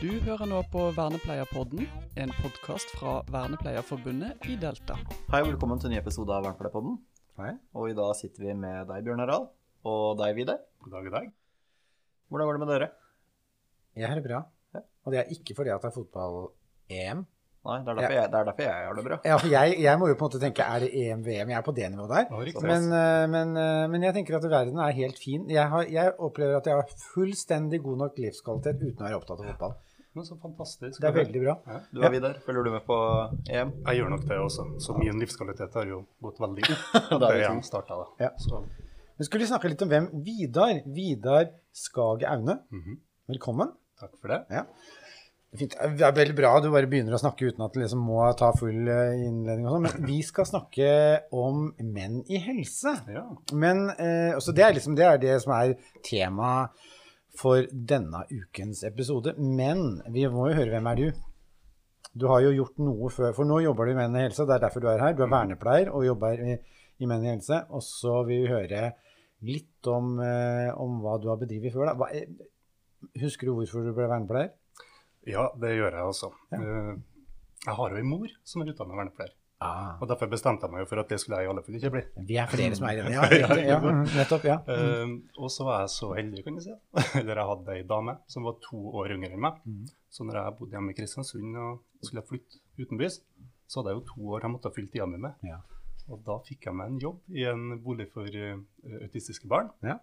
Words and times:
Du 0.00 0.08
hører 0.24 0.48
nå 0.48 0.62
på 0.72 0.86
Vernepleierpodden, 0.96 1.82
en 2.16 2.30
podkast 2.38 2.88
fra 2.96 3.18
Vernepleierforbundet 3.28 4.46
i 4.48 4.54
Delta. 4.56 4.94
Hei 5.28 5.42
og 5.42 5.50
velkommen 5.50 5.76
til 5.76 5.90
en 5.90 5.92
ny 5.92 5.98
episode 5.98 6.32
av 6.32 6.46
Vernepleierpodden. 6.46 6.94
Hei. 7.36 7.50
Og 7.76 7.90
i 7.90 7.96
dag 7.98 8.14
sitter 8.16 8.46
vi 8.46 8.54
med 8.62 8.88
deg, 8.88 9.02
Bjørn 9.04 9.20
Harald, 9.20 9.50
og 9.84 10.06
deg, 10.22 10.32
Vidar. 10.38 10.62
God 10.80 10.94
dag, 10.96 11.04
god 11.04 11.16
dag. 11.18 11.26
Hvordan 12.32 12.48
går 12.48 12.56
det 12.56 12.62
med 12.62 12.72
dere? 12.72 12.88
Jeg 14.00 14.08
har 14.08 14.16
det 14.16 14.24
bra. 14.24 14.40
Ja. 14.72 14.82
Og 15.04 15.12
det 15.12 15.20
er 15.20 15.36
ikke 15.36 15.58
fordi 15.60 15.74
at 15.74 15.84
det 15.84 15.90
er 15.90 15.96
fotball-EM. 15.98 17.22
Nei, 17.60 17.76
det 17.84 17.92
er 17.92 17.98
derfor, 17.98 18.14
jeg, 18.16 18.28
det 18.32 18.38
er 18.38 18.46
derfor 18.48 18.64
jeg 18.64 18.84
har 18.88 18.94
det 18.96 19.02
bra. 19.04 19.16
Ja, 19.28 19.34
for 19.36 19.52
jeg, 19.52 19.74
jeg 19.84 20.00
må 20.00 20.06
jo 20.08 20.14
på 20.16 20.24
en 20.24 20.30
måte 20.30 20.38
tenke 20.40 20.64
er 20.64 20.80
det 20.80 20.88
EM-VM? 20.96 21.50
Jeg 21.52 21.58
er 21.58 21.66
på 21.66 21.74
det 21.76 21.90
nivået 21.92 22.14
der. 22.14 22.62
Men, 22.64 22.86
eh, 22.96 23.24
men, 23.28 23.52
eh, 23.60 23.84
men 23.92 24.06
jeg 24.06 24.16
tenker 24.16 24.38
at 24.38 24.46
verden 24.48 24.80
er 24.80 24.96
helt 24.96 25.20
fin. 25.20 25.44
Jeg, 25.52 25.68
har, 25.68 25.84
jeg 25.92 26.14
opplever 26.16 26.56
at 26.56 26.70
jeg 26.70 26.80
har 26.80 26.94
fullstendig 27.12 27.82
god 27.84 28.06
nok 28.06 28.24
livskvalitet 28.24 28.80
uten 28.80 29.04
å 29.04 29.10
være 29.10 29.20
opptatt 29.20 29.44
av 29.44 29.50
fotball. 29.52 29.76
Men 30.14 30.26
så 30.26 30.34
fantastisk. 30.42 30.98
Det 30.98 31.06
er 31.06 31.14
veldig 31.14 31.40
bra. 31.44 31.52
Ja. 31.70 31.80
Du 31.94 32.00
er 32.02 32.10
Vidar, 32.10 32.38
følger 32.42 32.66
du 32.66 32.70
med 32.74 32.82
på 32.86 32.96
EM? 33.46 33.68
Jeg 33.86 34.00
gjør 34.00 34.08
nok 34.10 34.24
det 34.26 34.38
også. 34.42 34.64
Så 34.82 34.96
min 34.98 35.20
livskvalitet 35.22 35.76
har 35.78 35.86
jo 35.86 36.00
gått 36.24 36.40
veldig 36.42 36.66
opp. 36.66 36.88
Da 37.22 37.28
er 37.30 37.36
vi 37.44 37.44
to. 37.60 37.66
starta 37.68 37.98
da. 38.00 38.06
Ja. 38.24 38.30
Så, 38.42 38.64
Men 39.20 39.28
skulle 39.28 39.46
snakke 39.46 39.70
litt 39.70 39.84
om 39.86 39.92
hvem? 39.92 40.08
Vidar. 40.26 40.80
Vidar 40.96 41.52
Skage 41.70 42.26
Aune. 42.26 42.58
mhm. 42.74 42.98
Velkommen. 43.30 43.70
Takk 44.00 44.16
for 44.18 44.32
det. 44.34 44.40
Ja. 44.50 44.64
Det 45.50 45.54
er 45.54 45.60
fint. 45.62 45.74
Det 45.98 46.06
er 46.06 46.14
veldig 46.16 46.34
bra 46.38 46.50
du 46.62 46.66
bare 46.74 46.88
begynner 46.90 47.14
å 47.14 47.20
snakke 47.22 47.46
uten 47.46 47.62
at 47.62 47.74
du 47.74 47.78
liksom 47.78 48.02
må 48.02 48.24
ta 48.38 48.50
full 48.58 48.90
eh, 48.90 49.14
innledning 49.28 49.68
og 49.68 49.76
sånn. 49.76 49.86
Men 49.86 50.08
vi 50.10 50.18
skal 50.26 50.48
snakke 50.48 50.88
om 51.38 51.68
menn 51.86 52.24
i 52.26 52.40
helse. 52.42 52.96
Ja. 53.14 53.28
Men 53.54 53.86
eh, 53.94 54.34
det 54.34 54.66
er 54.66 54.74
liksom 54.74 54.98
det 54.98 55.06
er 55.06 55.22
det 55.22 55.36
som 55.46 55.54
er 55.54 55.76
temaet 56.06 56.74
for 57.38 57.66
denne 57.72 58.24
ukens 58.30 58.82
episode. 58.88 59.34
Men 59.38 60.00
vi 60.12 60.26
må 60.30 60.48
jo 60.50 60.56
høre 60.58 60.70
hvem 60.74 60.88
er 60.90 61.00
du? 61.00 61.08
Du 62.18 62.26
har 62.26 62.40
jo 62.42 62.50
gjort 62.56 62.78
noe 62.82 63.10
før, 63.14 63.32
for 63.36 63.46
nå 63.46 63.60
jobber 63.62 63.86
du 63.86 63.92
i 63.92 63.98
Menn 64.00 64.16
i 64.18 64.24
helse. 64.24 64.42
Det 64.48 64.56
er 64.56 64.64
derfor 64.64 64.82
du 64.82 64.88
er 64.90 64.98
her. 65.02 65.14
Du 65.14 65.22
er 65.22 65.30
vernepleier 65.30 65.92
og 65.94 66.02
jobber 66.08 66.40
i, 66.42 66.56
i 66.98 67.06
Menn 67.06 67.22
i 67.26 67.30
helse. 67.30 67.60
Og 67.70 67.84
så 67.86 68.16
vil 68.26 68.42
vi 68.46 68.50
høre 68.50 68.92
litt 69.46 69.86
om, 69.88 70.16
eh, 70.20 70.72
om 70.74 70.98
hva 71.04 71.14
du 71.22 71.28
har 71.30 71.38
bedrevet 71.40 71.72
før. 71.72 71.92
Hva, 72.00 72.10
eh, 72.12 72.26
husker 73.22 73.46
du 73.46 73.54
hvorfor 73.60 73.86
du 73.86 73.92
ble 73.96 74.08
vernepleier? 74.10 74.50
ja, 75.28 75.46
det 75.60 75.74
gjør 75.76 75.92
jeg 76.00 76.08
også. 76.10 76.32
Ja. 76.50 76.58
Eh, 76.64 76.96
Jeg 77.66 77.74
har 77.76 77.90
jo 77.92 77.96
en 78.00 78.08
mor 78.08 78.28
som 78.48 78.62
er 78.62 78.70
utdannet 78.72 78.96
vernepleier. 78.96 79.32
Ah, 79.60 79.98
Og 80.00 80.08
derfor 80.08 80.30
bestemte 80.32 80.64
jeg 80.64 80.72
meg 80.72 80.80
jo 80.80 80.86
for 80.88 81.02
at 81.02 81.10
det 81.12 81.18
skulle 81.20 81.36
jeg 81.36 81.44
i 81.44 81.50
alle 81.52 81.62
fall 81.66 81.74
ikke 81.76 81.90
bli. 81.92 82.00
vi 82.30 82.36
er 82.40 82.46
flere 82.48 82.76
som 82.78 82.86
er 82.88 83.00
enige. 83.02 83.24
Ja, 83.42 83.56
ja, 83.60 83.78
mm, 83.82 84.06
nettopp. 84.16 84.44
Ja. 84.48 84.54
Eh, 84.64 85.10
og 85.36 85.50
så 85.52 85.66
var 85.68 85.82
jeg 85.82 85.90
så 85.92 86.08
heldig, 86.16 86.44
kan 86.46 86.56
du 86.56 86.62
si, 86.64 86.72
eller 87.20 87.42
jeg 87.42 87.48
hadde 87.50 87.74
ei 87.76 87.82
dame 87.90 88.14
som 88.32 88.46
var 88.48 88.56
to 88.64 88.80
år 89.02 89.12
yngre 89.18 89.34
enn 89.36 89.42
meg. 89.44 89.58
Mm. 89.68 89.82
Så 90.08 90.24
når 90.24 90.38
jeg 90.40 90.56
bodde 90.60 90.78
hjemme 90.78 90.94
i 90.94 90.96
Kristiansund 90.96 91.58
og 91.60 92.06
skulle 92.08 92.24
flytte 92.30 92.62
utenbys, 92.80 93.20
så 93.68 93.82
hadde 93.82 93.92
jeg 93.92 94.00
jo 94.00 94.06
to 94.14 94.30
år 94.32 94.46
jeg 94.48 94.54
måtte 94.54 94.72
ha 94.72 94.76
fylt 94.78 94.92
tida 94.96 95.06
mi 95.06 95.20
med. 95.26 95.36
Ja. 95.44 95.60
Og 96.10 96.24
da 96.26 96.38
fikk 96.48 96.64
jeg 96.70 96.74
meg 96.80 96.94
en 96.94 97.02
jobb 97.04 97.20
i 97.36 97.44
en 97.52 97.76
bolig 97.84 98.08
for 98.14 98.24
uh, 98.26 98.56
autistiske 99.04 99.46
barn. 99.52 99.68
Ja. 99.86 99.98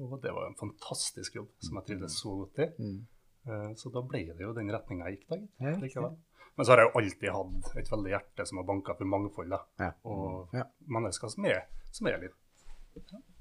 Og 0.00 0.14
det 0.22 0.30
var 0.32 0.46
en 0.46 0.56
fantastisk 0.56 1.34
jobb 1.36 1.50
som 1.60 1.76
jeg 1.76 1.90
trivdes 1.90 2.14
så 2.22 2.30
godt 2.38 2.62
i. 2.64 2.68
Mm. 2.78 3.00
Eh, 3.46 3.74
Så 3.74 3.90
da 3.90 4.02
ble 4.02 4.24
det 4.28 4.40
jo 4.40 4.52
den 4.52 4.70
retninga 4.70 5.08
jeg 5.08 5.18
gikk 5.18 5.28
da, 5.28 5.36
gitt. 5.36 5.80
Likevel. 5.82 6.16
Men 6.56 6.66
så 6.66 6.72
har 6.72 6.82
jeg 6.82 6.90
jo 6.90 6.98
alltid 7.00 7.30
hatt 7.32 7.76
et 7.80 7.90
veldig 7.90 8.10
hjerte 8.12 8.46
som 8.46 8.58
har 8.60 8.66
banka 8.68 8.94
for 8.94 9.08
mangfold, 9.08 9.50
da. 9.50 9.60
Ja. 9.80 9.92
Og 10.04 10.48
Ja. 10.52 10.64
mennesker 10.86 11.28
som 11.28 11.44
er, 11.46 11.62
som 11.90 12.06
er 12.06 12.18
litt 12.18 12.34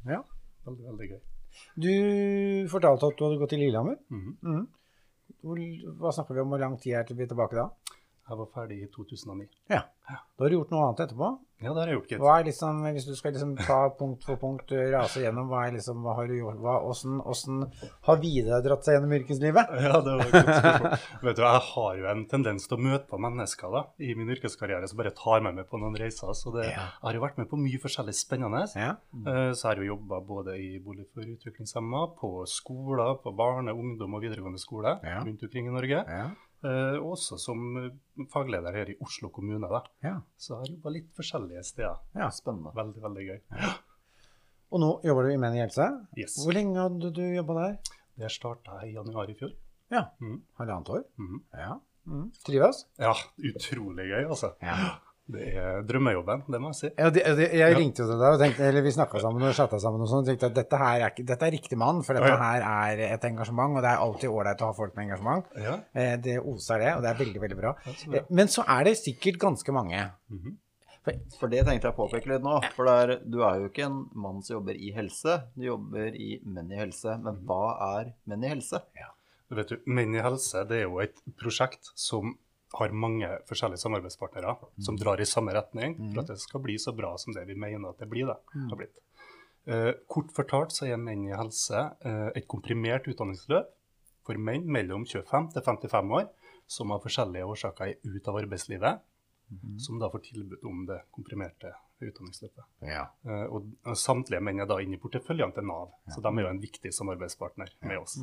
Ja. 0.06 0.24
veldig, 0.66 0.86
veldig 0.86 1.10
gøy. 1.12 1.22
Du 1.76 2.68
fortalte 2.72 3.08
at 3.08 3.18
du 3.18 3.26
hadde 3.26 3.40
gått 3.40 3.50
til 3.50 3.60
Lillehammer. 3.60 3.98
Mm 4.10 4.38
-hmm. 4.42 4.68
mm. 5.44 6.00
hva 6.00 6.12
snakker 6.12 6.34
vi 6.34 6.40
om? 6.40 6.50
Hvor 6.50 6.60
lang 6.60 6.78
tid 6.80 6.94
er 6.94 7.04
vi 7.14 7.28
tilbake 7.28 7.56
da? 7.56 7.70
Jeg 8.30 8.38
var 8.38 8.46
ferdig 8.54 8.84
i 8.84 8.88
2009. 8.88 9.50
Ja. 9.70 9.82
Da 10.08 10.44
har 10.44 10.50
du 10.50 10.56
gjort 10.56 10.72
noe 10.72 10.88
annet 10.88 11.00
etterpå. 11.00 11.40
Ja, 11.62 11.72
det 11.76 11.82
har 11.84 11.90
jeg 11.92 11.96
gjort, 12.00 12.08
gitt. 12.10 12.20
Hva 12.24 12.36
er 12.40 12.46
liksom, 12.48 12.80
Hvis 12.96 13.06
du 13.06 13.14
skal 13.16 13.34
liksom 13.36 13.52
ta 13.60 13.76
punkt 13.98 14.24
for 14.26 14.40
punkt, 14.42 14.72
rase 14.94 15.22
gjennom, 15.22 15.48
hva 15.52 15.68
er 15.68 15.76
liksom, 15.76 16.00
hva 16.02 16.16
har 16.18 16.28
du 16.28 16.34
gjort? 16.40 16.58
Hva, 16.64 16.76
hvordan, 16.82 17.20
hvordan 17.22 17.60
har 18.08 18.18
Vidar 18.24 18.64
dratt 18.66 18.86
seg 18.88 18.98
gjennom 18.98 19.14
yrkeslivet? 19.20 19.76
Ja, 19.86 20.00
det 20.02 20.16
var 20.18 20.26
et 20.26 20.32
godt 20.34 20.50
spørsmål. 20.58 20.98
Vet 21.28 21.38
du, 21.38 21.44
Jeg 21.46 21.62
har 21.70 21.96
jo 22.02 22.08
en 22.16 22.26
tendens 22.34 22.68
til 22.68 22.78
å 22.78 22.82
møte 22.82 23.06
på 23.12 23.22
mennesker 23.22 23.72
da, 23.78 23.84
i 24.02 24.12
min 24.18 24.34
yrkeskarriere 24.34 24.90
som 24.90 24.98
bare 25.04 25.14
tar 25.22 25.46
meg 25.46 25.56
med 25.62 25.70
på 25.70 25.78
noen 25.82 25.96
reiser. 26.02 26.34
Så 26.38 26.54
det, 26.58 26.66
Ja. 26.72 26.88
jeg 26.98 27.06
har 27.08 27.20
jo 27.20 27.24
vært 27.28 27.38
med 27.38 27.50
på 27.54 27.62
mye 27.62 27.80
forskjellig 27.86 28.18
spennende. 28.18 28.64
Ja. 28.76 28.96
Mm. 29.14 29.30
Så 29.54 29.62
jeg 29.62 29.70
har 29.76 29.84
jo 29.86 29.90
jobba 29.94 30.22
både 30.26 30.58
i 30.58 30.80
bolig 30.82 31.06
for 31.14 31.22
utviklingshemma, 31.26 32.08
på 32.20 32.34
skoler, 32.50 33.16
på 33.24 33.34
barne-, 33.38 33.74
ungdom 33.78 34.18
og 34.18 34.22
videregående 34.26 34.60
skole 34.62 34.98
Ja. 35.06 35.22
rundt 35.22 35.44
omkring 35.46 35.68
i 35.70 35.76
Norge. 35.78 36.06
Ja. 36.64 36.70
Eh, 36.70 36.98
og 37.02 37.16
også 37.16 37.38
som 37.42 37.62
eh, 37.82 38.26
fagleder 38.32 38.76
her 38.78 38.92
i 38.94 38.98
Oslo 39.02 39.30
kommune. 39.34 39.68
da. 39.72 39.82
ja. 40.06 40.16
Så 40.38 40.54
jeg 40.54 40.60
har 40.60 40.74
jobba 40.76 40.94
litt 40.98 41.10
forskjellige 41.18 41.64
steder. 41.64 41.98
ja. 42.16 42.30
Spennende. 42.30 42.74
Veldig, 42.78 43.02
veldig 43.04 43.26
gøy. 43.30 43.40
Og 44.72 44.80
nå 44.80 44.92
jobber 45.04 45.28
du 45.28 45.34
i 45.34 45.40
Menig 45.42 45.66
helse. 45.66 45.88
Yes. 46.18 46.38
Hvor 46.44 46.56
lenge 46.56 46.80
hadde 46.80 47.10
du 47.12 47.24
jobba 47.36 47.58
der? 47.60 47.96
Det 48.22 48.30
starta 48.32 48.78
i 48.86 48.94
januar 48.94 49.30
i 49.32 49.36
fjor. 49.40 49.52
Ja. 49.92 50.06
Mm. 50.24 50.38
Halvannet 50.60 50.90
år? 50.96 51.02
Mm. 51.20 51.40
Ja. 51.58 51.74
Mm. 52.08 52.28
Trives? 52.46 52.86
Ja, 53.02 53.12
utrolig 53.52 54.06
gøy, 54.10 54.24
altså. 54.32 54.54
Ja. 54.64 54.78
Det 55.32 55.46
er 55.56 55.82
drømmejobben, 55.88 56.42
det 56.52 56.60
må 56.60 56.72
jeg 56.74 56.76
si. 56.82 56.90
Ja, 56.98 57.10
de, 57.10 57.22
de, 57.38 57.46
jeg 57.48 57.60
Ja. 57.72 57.78
ringte 57.78 58.04
jo 58.04 58.08
til 58.10 58.20
deg, 58.20 58.34
og 58.36 58.40
tenkte, 58.42 58.66
eller 58.68 58.82
vi 58.84 58.92
snakka 58.92 59.22
sammen 59.24 59.44
og 59.48 59.54
chatta 59.56 59.80
sammen, 59.80 60.02
og 60.04 60.10
sånn, 60.12 60.24
og 60.26 60.28
tenkte 60.28 60.50
at 60.50 60.56
dette 60.58 60.78
her 60.82 61.06
er, 61.08 61.14
dette 61.24 61.48
er 61.48 61.52
riktig 61.56 61.78
mann, 61.80 62.02
for 62.04 62.14
dette 62.18 62.28
Ja, 62.28 62.36
ja. 62.36 62.42
her 62.44 62.66
er 62.98 63.14
et 63.14 63.24
engasjement, 63.30 63.78
og 63.78 63.82
det 63.86 63.92
er 63.94 64.02
alltid 64.04 64.30
ålreit 64.30 64.62
å 64.66 64.72
ha 64.72 64.74
folk 64.74 64.96
med 64.98 65.06
engasjement. 65.08 65.46
Ja, 65.56 65.78
Eh, 65.96 66.18
Det 66.18 66.38
oser 66.44 66.80
det, 66.80 66.96
og 66.98 67.02
det 67.04 67.10
er 67.14 67.24
veldig, 67.26 67.42
veldig 67.42 67.58
bra. 67.62 67.76
så 67.96 68.10
bra. 68.12 68.20
Eh, 68.20 68.26
Men 68.30 68.48
så 68.48 68.66
er 68.68 68.84
det 68.84 68.98
sikkert 68.98 69.40
ganske 69.40 69.72
mange. 69.72 70.12
Mhm. 70.30 70.58
For 71.40 71.48
det 71.50 71.66
tenkte 71.66 71.88
jeg 71.90 71.94
å 71.96 71.98
påpeke 71.98 72.28
litt 72.30 72.44
nå. 72.44 72.60
For 72.76 72.86
det 72.86 72.94
er, 72.94 73.20
du 73.26 73.40
er 73.42 73.56
jo 73.62 73.70
ikke 73.70 73.86
en 73.88 74.10
mann 74.14 74.44
som 74.44 74.58
jobber 74.60 74.76
i 74.78 74.92
helse, 74.94 75.44
du 75.58 75.64
jobber 75.66 76.14
i 76.14 76.40
Menn 76.46 76.70
i 76.72 76.76
helse. 76.78 77.18
Men 77.24 77.38
hva 77.48 77.98
er 77.98 78.14
Menn 78.28 78.44
i 78.44 78.50
helse? 78.50 78.82
Vet 79.50 79.68
du, 79.70 79.78
Menn 79.88 80.14
i 80.14 80.22
helse 80.22 80.62
det 80.70 80.78
er 80.78 80.84
jo 80.84 81.00
et 81.00 81.16
prosjekt 81.42 81.90
som 81.96 82.36
har 82.74 82.96
mange 82.96 83.28
forskjellige 83.50 83.82
samarbeidspartnere 83.84 84.56
som 84.86 84.98
drar 85.00 85.22
i 85.22 85.28
samme 85.28 85.54
retning 85.56 85.98
for 86.00 86.22
at 86.24 86.32
det 86.32 86.40
skal 86.40 86.64
bli 86.64 86.78
så 86.80 86.94
bra 86.96 87.14
som 87.20 87.36
det 87.36 87.46
vi 87.50 87.58
mener 87.60 87.92
at 87.92 88.00
det 88.00 88.10
blir. 88.12 88.32
Blitt. 88.78 88.96
Eh, 89.70 89.92
kort 90.10 90.32
fortalt 90.34 90.74
så 90.74 90.88
er 90.90 90.98
Menn 90.98 91.28
i 91.28 91.36
helse 91.38 91.84
uh, 92.06 92.30
et 92.34 92.48
komprimert 92.50 93.06
utdanningsløp 93.12 93.70
for 94.26 94.40
menn 94.42 94.66
mellom 94.66 95.06
25 95.06 95.52
til 95.54 95.66
55 95.66 96.16
år 96.18 96.28
som 96.72 96.94
av 96.96 97.04
forskjellige 97.04 97.46
årsaker 97.46 97.92
er 97.92 98.00
ute 98.06 98.32
av 98.32 98.38
arbeidslivet, 98.40 99.02
som 99.84 100.00
da 100.00 100.08
får 100.14 100.24
tilbud 100.30 100.68
om 100.70 100.86
det 100.88 101.02
komprimerte 101.12 101.74
utdanningsløpet. 102.10 102.66
Ja. 102.90 103.04
Eh, 103.28 103.46
og 103.54 103.96
samtlige 104.00 104.42
menn 104.42 104.60
er 104.64 104.66
da 104.70 104.80
inne 104.82 104.98
i 104.98 105.02
porteføljene 105.02 105.54
til 105.54 105.68
Nav, 105.70 105.92
så 106.10 106.22
de 106.26 106.32
er 106.34 106.44
jo 106.48 106.50
en 106.54 106.62
viktig 106.64 106.94
samarbeidspartner 106.98 107.70
med 107.86 107.98
oss. 108.02 108.18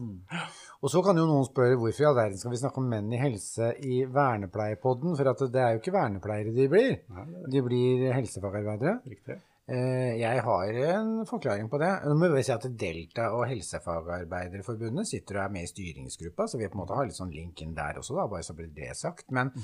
Og 0.83 0.91
så 0.91 1.03
kan 1.06 1.16
jo 1.16 1.27
noen 1.31 1.47
spørre 1.47 1.77
hvorfor 1.78 2.03
i 2.03 2.09
all 2.11 2.17
verden 2.19 2.38
skal 2.38 2.50
vi 2.55 2.62
snakke 2.62 2.78
om 2.83 2.88
menn 2.88 3.12
i 3.12 3.21
helse 3.22 3.72
i 3.84 4.03
vernepleiepodden, 4.05 5.17
for 5.17 5.31
at 5.34 5.44
det 5.53 5.62
er 5.62 5.77
jo 5.77 5.83
ikke 5.84 5.94
vernepleiere 5.99 6.55
de 6.56 6.69
blir. 6.72 6.99
Nei, 7.12 7.27
det 7.44 7.53
De 7.53 7.62
blir 7.69 8.09
helsefagarbeidere. 8.12 9.00
riktig. 9.06 9.38
Eh, 9.69 10.17
Jeg 10.17 10.41
har 10.43 10.65
en 10.97 11.27
forklaring 11.28 11.69
på 11.69 11.77
det. 11.78 11.91
Nå 12.09 12.15
må 12.17 12.31
vi 12.33 12.43
si 12.43 12.53
at 12.55 12.65
Delta 12.81 13.27
og 13.37 13.43
Helsefagarbeiderforbundet 13.50 15.06
sitter 15.11 15.37
og 15.38 15.43
er 15.44 15.53
med 15.53 15.67
i 15.67 15.71
styringsgruppa, 15.71 16.47
så 16.49 16.56
vi 16.56 16.69
på 16.69 16.78
en 16.78 16.83
måte 16.83 16.97
har 16.97 17.05
litt 17.05 17.19
sånn 17.19 17.33
link 17.34 17.61
inn 17.61 17.75
der 17.77 17.99
også, 18.00 18.17
da, 18.17 18.25
bare 18.33 18.47
så 18.47 18.55
blir 18.56 18.71
det 18.75 18.94
sagt. 18.97 19.27
Men, 19.31 19.53
eh, 19.55 19.61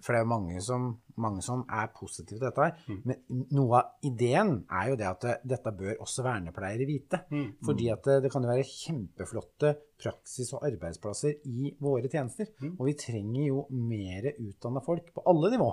For 0.00 0.12
det 0.12 0.18
er 0.20 0.24
jo 0.24 0.30
mange 0.32 0.60
som, 0.64 0.90
mange 1.16 1.42
som 1.46 1.64
er 1.70 1.88
positive 1.96 2.38
til 2.38 2.46
dette 2.48 2.66
her. 2.68 3.00
Men 3.04 3.44
noe 3.54 3.80
av 3.80 4.08
ideen 4.08 4.58
er 4.70 4.90
jo 4.92 4.96
det 5.00 5.08
at 5.08 5.24
det, 5.24 5.36
dette 5.54 5.72
bør 5.78 5.96
også 6.04 6.24
vernepleiere 6.26 6.86
vite. 6.88 7.22
Mm. 7.30 7.48
Fordi 7.64 7.88
at 7.94 8.04
det, 8.10 8.18
det 8.26 8.32
kan 8.34 8.44
jo 8.44 8.52
være 8.52 8.66
kjempeflotte 8.68 9.74
praksis- 10.04 10.50
og 10.52 10.64
arbeidsplasser 10.66 11.36
i 11.48 11.70
våre 11.80 12.10
tjenester. 12.12 12.50
Og 12.74 12.88
vi 12.90 12.94
trenger 12.98 13.46
jo 13.46 13.62
mer 13.72 14.26
utdanna 14.42 14.82
folk 14.84 15.06
på 15.14 15.22
alle 15.30 15.52
nivå. 15.54 15.68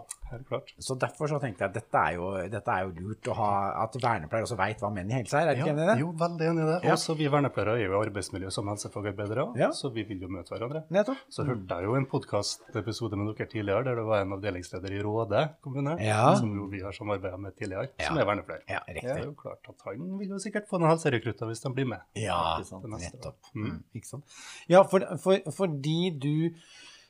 Så 0.80 0.96
derfor 1.02 1.28
så 1.28 1.40
tenkte 1.42 1.66
jeg 1.66 1.72
at 1.74 1.76
dette 1.82 2.04
er 2.06 2.16
jo, 2.16 2.30
dette 2.54 2.72
er 2.78 2.86
jo 2.86 2.94
lurt 3.10 3.28
å 3.34 3.36
ha, 3.42 3.50
at 3.84 3.98
vernepleiere 4.00 4.48
også 4.48 4.60
veit 4.62 4.80
hva 4.84 4.92
menn 4.94 5.10
i 5.12 5.18
helse 5.18 5.36
er. 5.42 5.50
Er 5.52 5.58
du 5.58 5.64
ikke 5.66 5.74
enig 5.74 5.84
i 5.84 5.90
det? 5.90 5.98
Jo, 6.04 6.12
veldig 6.22 6.48
enig 6.54 6.64
i 6.64 6.70
det. 6.70 6.78
Ja. 6.88 6.94
Også 6.96 7.18
vi 7.20 7.28
vernepleiere 7.34 7.76
er 7.82 7.90
jo 7.90 8.00
arbeidsmiljø 8.00 8.54
som 8.56 8.70
helsefagarbeidere, 8.72 9.48
Ja. 9.60 9.72
så 9.76 9.92
vi 9.92 10.06
vil 10.08 10.22
jo 10.24 10.30
møte 10.32 10.54
hverandre. 10.54 10.86
Nettopp. 10.94 11.26
Så 11.34 11.44
hørte 11.50 11.82
jeg 11.82 11.90
jo 11.90 11.98
en 12.00 12.08
podkastepisode 12.14 13.20
med 13.20 13.34
dere 13.34 13.50
tidligere 13.52 13.81
der 13.88 13.96
det 14.00 14.06
var 14.08 14.22
en 14.24 14.34
avdelingsleder 14.36 14.94
i 14.96 15.02
Råde 15.04 15.42
kommune, 15.62 15.98
Ja. 16.04 16.36
som 16.36 16.54
jo 16.56 16.68
vi 16.72 16.82
har 16.82 16.92
samarbeida 16.92 17.38
med 17.38 17.56
tidligere, 17.56 17.90
Ja. 18.00 18.08
som 18.08 18.18
er 18.18 18.26
vernepleier. 18.26 18.64
Ja, 18.68 18.80
riktig. 18.88 19.08
Det 19.08 19.18
er 19.18 19.26
jo 19.26 19.34
klart 19.34 19.70
at 19.70 19.76
han 19.86 20.18
vil 20.20 20.30
jo 20.30 20.40
sikkert 20.40 20.68
få 20.70 20.80
noen 20.80 20.92
helserekrutter 20.92 21.46
hvis 21.48 21.64
han 21.64 21.74
blir 21.74 21.88
med. 21.88 22.02
Ja, 22.16 22.60
nettopp. 22.60 23.38
Mm. 23.54 23.66
Mm, 23.66 23.84
ikke 23.96 24.08
sant. 24.08 24.24
Ja, 24.68 24.84
for, 24.84 25.00
for, 25.18 25.38
fordi 25.52 26.18
du 26.18 26.56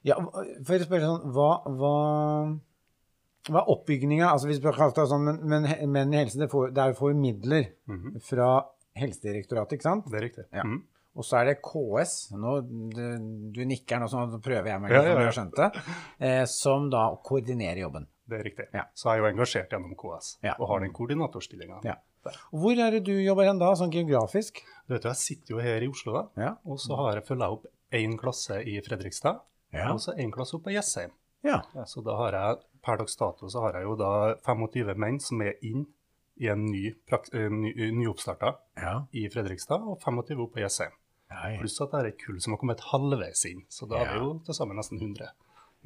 Ja, 0.03 0.15
for 0.17 0.73
å 0.73 0.81
spørre 0.81 1.05
sånn 1.05 1.31
Hva, 1.31 1.49
hva, 1.77 2.59
hva 3.51 3.61
er 3.61 3.69
oppbygninga 3.69 4.31
altså 4.31 4.47
Hvis 4.49 4.57
vi 4.57 4.71
kaller 4.73 4.95
det 4.95 5.07
sånn, 5.11 5.27
men, 5.27 5.37
men 5.45 5.91
menn 5.91 6.13
i 6.13 6.17
helse, 6.23 6.39
det, 6.39 6.49
får, 6.49 6.71
det 6.73 6.81
er 6.81 6.93
jo 6.93 6.99
får 7.03 7.13
midler 7.13 7.67
-hmm. 7.87 8.21
fra 8.25 8.65
Helsedirektoratet, 8.97 9.77
ikke 9.77 9.87
sant? 9.87 10.09
Det 10.11 10.17
er 10.17 10.25
riktig. 10.25 10.45
Ja. 10.51 10.63
Mm. 10.63 10.81
Og 11.15 11.25
så 11.27 11.41
er 11.41 11.45
det 11.49 11.57
KS, 11.61 12.31
nå, 12.39 12.51
du, 12.95 13.01
du 13.51 13.61
nikker 13.67 13.99
nå, 13.99 14.07
så 14.07 14.21
prøver 14.39 14.69
jeg 14.71 14.79
meg, 14.81 14.91
Ja, 14.93 15.01
litt, 15.01 15.07
ja, 15.09 15.11
om 15.11 15.19
ja. 15.19 15.25
jeg 15.25 15.27
har 15.27 15.35
skjønt 15.35 15.57
det, 15.59 15.83
eh, 16.23 16.45
som 16.47 16.89
da 16.89 17.01
koordinerer 17.27 17.81
jobben. 17.83 18.07
Det 18.31 18.37
er 18.39 18.43
riktig. 18.47 18.67
Ja. 18.73 18.85
Så 18.95 19.09
jeg 19.11 19.19
er 19.19 19.25
jo 19.25 19.29
engasjert 19.33 19.73
gjennom 19.75 19.95
KS 19.99 20.37
Ja. 20.45 20.53
og 20.57 20.69
har 20.71 20.79
den 20.85 20.93
koordinatorstillinga. 20.95 21.81
Ja. 21.83 21.97
Hvor 22.53 22.77
er 22.79 22.91
det 22.95 23.03
du 23.09 23.11
jobber 23.17 23.43
hen 23.49 23.59
da, 23.59 23.73
sånn 23.75 23.91
geografisk? 23.91 24.61
Du 24.87 24.93
vet 24.93 25.03
jo, 25.03 25.09
Jeg 25.09 25.17
sitter 25.17 25.55
jo 25.55 25.59
her 25.59 25.81
i 25.83 25.87
Oslo, 25.91 26.13
da, 26.13 26.23
Ja. 26.41 26.55
og 26.65 26.79
så 26.79 26.95
har 26.95 27.15
jeg 27.19 27.25
følga 27.27 27.49
opp 27.51 27.65
én 27.91 28.15
klasse 28.17 28.61
i 28.63 28.79
Fredrikstad 28.79 29.41
Ja. 29.73 29.91
og 29.91 29.99
så 29.99 30.15
én 30.15 30.31
klasse 30.31 30.53
oppe 30.55 30.69
på 30.69 30.75
Jessheim. 30.77 31.11
Ja. 31.43 31.61
Så 31.85 32.03
da 32.05 32.15
har 32.15 32.31
jeg 32.31 32.57
per 32.83 32.97
dags 32.97 33.15
dato 33.17 33.49
så 33.49 33.59
har 33.65 33.73
jeg 33.73 33.83
jo 33.83 33.95
da 33.95 34.35
25 34.45 34.95
menn 34.95 35.19
som 35.19 35.41
er 35.41 35.55
inn 35.61 35.87
i 36.39 36.47
en 36.47 36.65
ny, 36.71 36.93
eh, 37.11 37.49
ny, 37.49 37.73
nyoppstarta 37.91 38.55
Ja. 38.77 39.01
i 39.13 39.27
Fredrikstad, 39.27 39.81
og 39.81 39.99
25 39.99 40.39
oppe 40.39 40.53
på 40.55 40.61
Jessheim. 40.63 40.91
Pluss 41.61 41.79
at 41.83 41.93
det 41.93 42.01
er 42.01 42.11
et 42.11 42.19
kull 42.21 42.41
som 42.43 42.55
har 42.55 42.61
kommet 42.61 42.83
halvveis 42.91 43.45
inn. 43.49 43.65
Så 43.71 43.87
da 43.89 44.03
er 44.03 44.13
vi 44.13 44.21
jo 44.21 44.35
til 44.45 44.57
sammen 44.57 44.79
nesten 44.79 45.01
100 45.01 45.31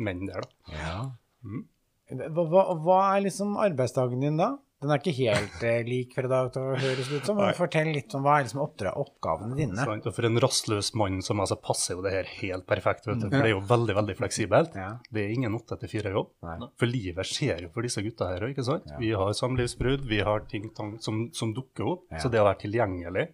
menn 0.06 0.25
der, 0.27 0.44
da. 0.44 0.75
ja. 0.75 1.00
Mm. 1.45 1.63
Hva, 2.06 2.62
hva, 2.77 3.00
er 3.15 3.24
liksom 3.25 3.56
arbeidsdagen 3.57 4.21
din 4.21 4.38
da? 4.38 4.51
Den 4.83 4.92
er 4.92 5.00
ikke 5.00 5.13
helt 5.18 5.63
eh, 5.65 5.80
lik 5.88 6.12
fra 6.13 6.27
dag 6.30 6.51
til 6.53 6.62
år, 6.68 6.81
høres 6.83 7.07
det 7.09 7.21
ut 7.21 7.30
som. 7.30 7.39
men 7.39 7.56
Fortell 7.57 7.88
litt 7.95 8.12
om 8.18 8.25
hva 8.25 8.36
er 8.38 8.45
liksom 8.45 8.62
oppgavene 8.62 9.57
dine. 9.57 9.86
Så 10.03 10.13
for 10.13 10.27
en 10.27 10.42
rastløs 10.44 10.92
mann 11.00 11.21
som 11.25 11.42
altså 11.42 11.57
passer 11.57 11.95
jo 11.95 12.03
det 12.06 12.12
her 12.13 12.30
helt 12.44 12.68
perfekt, 12.69 13.07
vet 13.07 13.24
du. 13.24 13.30
For 13.30 13.39
det 13.39 13.50
er 13.50 13.56
jo 13.56 13.63
veldig, 13.65 13.95
veldig 13.97 14.18
fleksibelt. 14.19 14.75
Ja. 14.77 14.92
Det 15.09 15.24
er 15.24 15.33
ingen 15.33 15.56
8-4-jobb. 15.57 16.33
For 16.77 16.92
livet 16.92 17.31
skjer 17.31 17.65
jo 17.65 17.71
for 17.74 17.88
disse 17.88 18.03
gutta 18.06 18.30
her 18.33 18.45
òg, 18.45 18.53
ikke 18.53 18.68
sant. 18.68 18.86
Ja. 18.92 19.00
Vi 19.01 19.13
har 19.18 19.31
samlivsbrudd, 19.39 20.06
vi 20.12 20.19
har 20.27 20.45
ting 20.51 20.68
som, 20.75 21.24
som 21.33 21.56
dukker 21.56 21.95
opp. 21.95 22.06
Ja. 22.13 22.21
Så 22.21 22.30
det 22.33 22.44
å 22.44 22.50
være 22.51 22.62
tilgjengelig 22.68 23.30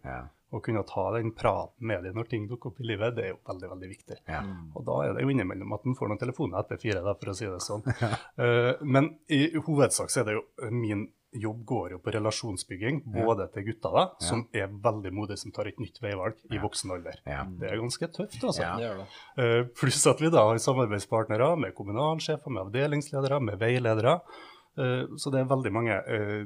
Ja. 0.51 0.57
og 0.57 0.65
kunne 0.65 0.83
ta 0.87 1.05
den 1.15 1.31
praten 1.37 1.87
med 1.87 2.03
dem 2.03 2.17
når 2.19 2.27
ting 2.31 2.49
dukker 2.49 2.71
opp 2.71 2.81
i 2.83 2.89
livet, 2.91 3.15
det 3.15 3.23
er 3.23 3.31
jo 3.31 3.39
veldig, 3.47 3.71
veldig 3.71 3.89
viktig. 3.93 4.19
Ja. 4.27 4.43
Og 4.75 4.85
da 4.87 4.99
er 5.05 5.15
det 5.15 5.23
jo 5.23 5.31
innimellom 5.31 5.73
at 5.77 5.87
en 5.87 5.95
får 5.95 6.11
noen 6.11 6.21
telefoner 6.21 6.59
etter 6.59 6.81
fire, 6.81 7.01
da, 7.05 7.15
for 7.15 7.31
å 7.31 7.37
si 7.37 7.47
det 7.47 7.63
sånn. 7.63 7.87
uh, 8.43 8.75
men 8.83 9.13
i 9.31 9.45
hovedsak 9.55 10.11
så 10.11 10.21
er 10.21 10.29
det 10.29 10.37
jo 10.39 10.45
min 10.75 11.07
jobb 11.31 11.65
går 11.65 11.93
jo 11.95 11.99
på 12.03 12.11
relasjonsbygging, 12.11 13.01
både 13.13 13.47
til 13.53 13.69
gutta 13.69 13.91
da, 13.93 14.03
som 14.23 14.43
er 14.55 14.71
veldig 14.83 15.13
modige, 15.15 15.39
som 15.39 15.53
tar 15.55 15.69
et 15.69 15.79
nytt 15.79 16.01
veivalg 16.03 16.39
i 16.51 16.59
voksen 16.59 16.91
alder. 16.91 17.21
Ja. 17.23 17.45
Det 17.47 17.69
er 17.69 17.79
ganske 17.79 18.09
tøft, 18.11 18.41
altså. 18.41 18.65
Ja. 18.65 18.73
Det 18.79 18.89
det. 18.97 19.05
Eh, 19.43 19.61
pluss 19.79 20.03
at 20.11 20.21
vi 20.23 20.31
da 20.33 20.43
har 20.49 20.59
samarbeidspartnere 20.59 21.53
med 21.61 21.75
kommunalsjefer, 21.77 22.51
med 22.51 22.65
avdelingsledere, 22.65 23.39
med 23.47 23.61
veiledere. 23.61 24.17
Uh, 24.79 25.15
så 25.19 25.31
det 25.31 25.41
er 25.41 25.49
veldig 25.51 25.71
mange 25.75 25.95
uh, 26.03 26.43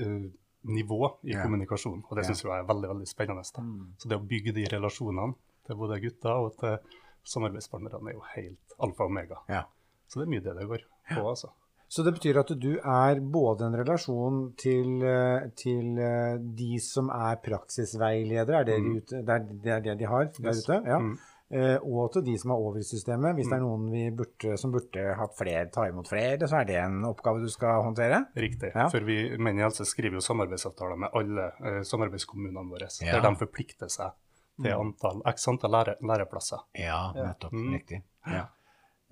eh, 0.00 0.20
nivå 0.68 1.16
i 1.24 1.32
Ja. 1.34 1.42
kommunikasjon, 1.42 2.04
og 2.08 2.16
det 2.16 2.24
syns 2.26 2.42
jeg 2.44 2.52
er 2.52 2.66
veldig 2.68 2.88
veldig 2.94 3.08
spennende. 3.08 3.42
Da. 3.56 3.62
Så 3.98 4.08
det 4.08 4.18
å 4.18 4.26
bygge 4.28 4.52
de 4.54 4.64
relasjonene 4.70 5.34
til 5.66 5.76
både 5.76 6.00
gutter 6.00 6.30
og 6.44 6.56
til 6.60 6.78
samarbeidspartnerne 7.24 8.08
er 8.10 8.14
jo 8.16 8.22
helt 8.34 8.76
alfa 8.80 9.04
og 9.04 9.10
omega. 9.10 9.40
Ja. 9.48 9.64
Så 10.08 10.20
det 10.20 10.26
er 10.28 10.30
mye 10.32 10.44
det 10.44 10.54
det 10.58 10.68
går 10.68 10.84
på, 11.14 11.24
altså. 11.28 11.50
Så 11.88 12.04
det 12.04 12.12
betyr 12.18 12.36
at 12.40 12.50
du 12.60 12.74
er 12.84 13.20
både 13.20 13.64
en 13.64 13.76
relasjon 13.80 14.52
til, 14.60 15.02
eh, 15.02 15.48
til 15.56 15.98
eh, 15.98 16.36
de 16.38 16.78
som 16.84 17.08
er 17.08 17.36
praksisveiledere, 17.44 18.60
er 18.60 18.64
det, 18.68 18.76
de 18.84 18.96
ute, 19.00 19.22
det, 19.24 19.28
er, 19.28 19.46
det 19.64 19.72
er 19.72 19.80
det 19.86 19.98
de 19.98 20.04
har 20.10 20.24
der 20.26 20.50
Yes. 20.52 20.64
ute? 20.68 20.82
Ja. 20.86 20.98
Mm. 20.98 21.18
Eh, 21.50 21.78
og 21.80 22.10
til 22.12 22.26
de 22.26 22.34
som 22.36 22.50
er 22.52 22.60
over 22.60 22.76
i 22.76 22.84
systemet. 22.84 23.32
Hvis 23.38 23.48
det 23.48 23.56
er 23.56 23.62
noen 23.64 23.86
vi 23.88 24.02
burde, 24.12 24.56
som 24.60 24.72
burde 24.74 25.04
hatt 25.16 25.32
flere, 25.38 25.62
ta 25.72 25.86
imot 25.88 26.10
flere, 26.10 26.44
så 26.44 26.58
er 26.60 26.66
det 26.68 26.76
en 26.82 26.98
oppgave 27.08 27.40
du 27.40 27.48
skal 27.48 27.80
håndtere? 27.86 28.18
Riktig. 28.36 28.74
Ja. 28.74 28.88
For 28.92 29.00
vi 29.06 29.16
Menn 29.40 29.56
i 29.60 29.64
helse 29.64 29.86
skriver 29.88 30.18
jo 30.20 30.24
samarbeidsavtaler 30.26 31.00
med 31.06 31.16
alle 31.16 31.46
eh, 31.64 31.80
samarbeidskommunene 31.88 32.68
våre, 32.68 32.90
Ja. 33.00 33.16
der 33.16 33.24
de 33.30 33.40
forplikter 33.40 33.88
seg 33.88 34.12
til 34.60 34.74
antall, 34.74 35.22
x 35.30 35.48
antall 35.48 35.70
lære, 35.72 35.96
læreplasser. 36.02 36.64
Ja, 36.76 37.12
nettopp. 37.16 37.52
Mm. 37.56 37.72
Riktig. 37.78 38.02
Ja. 38.26 38.44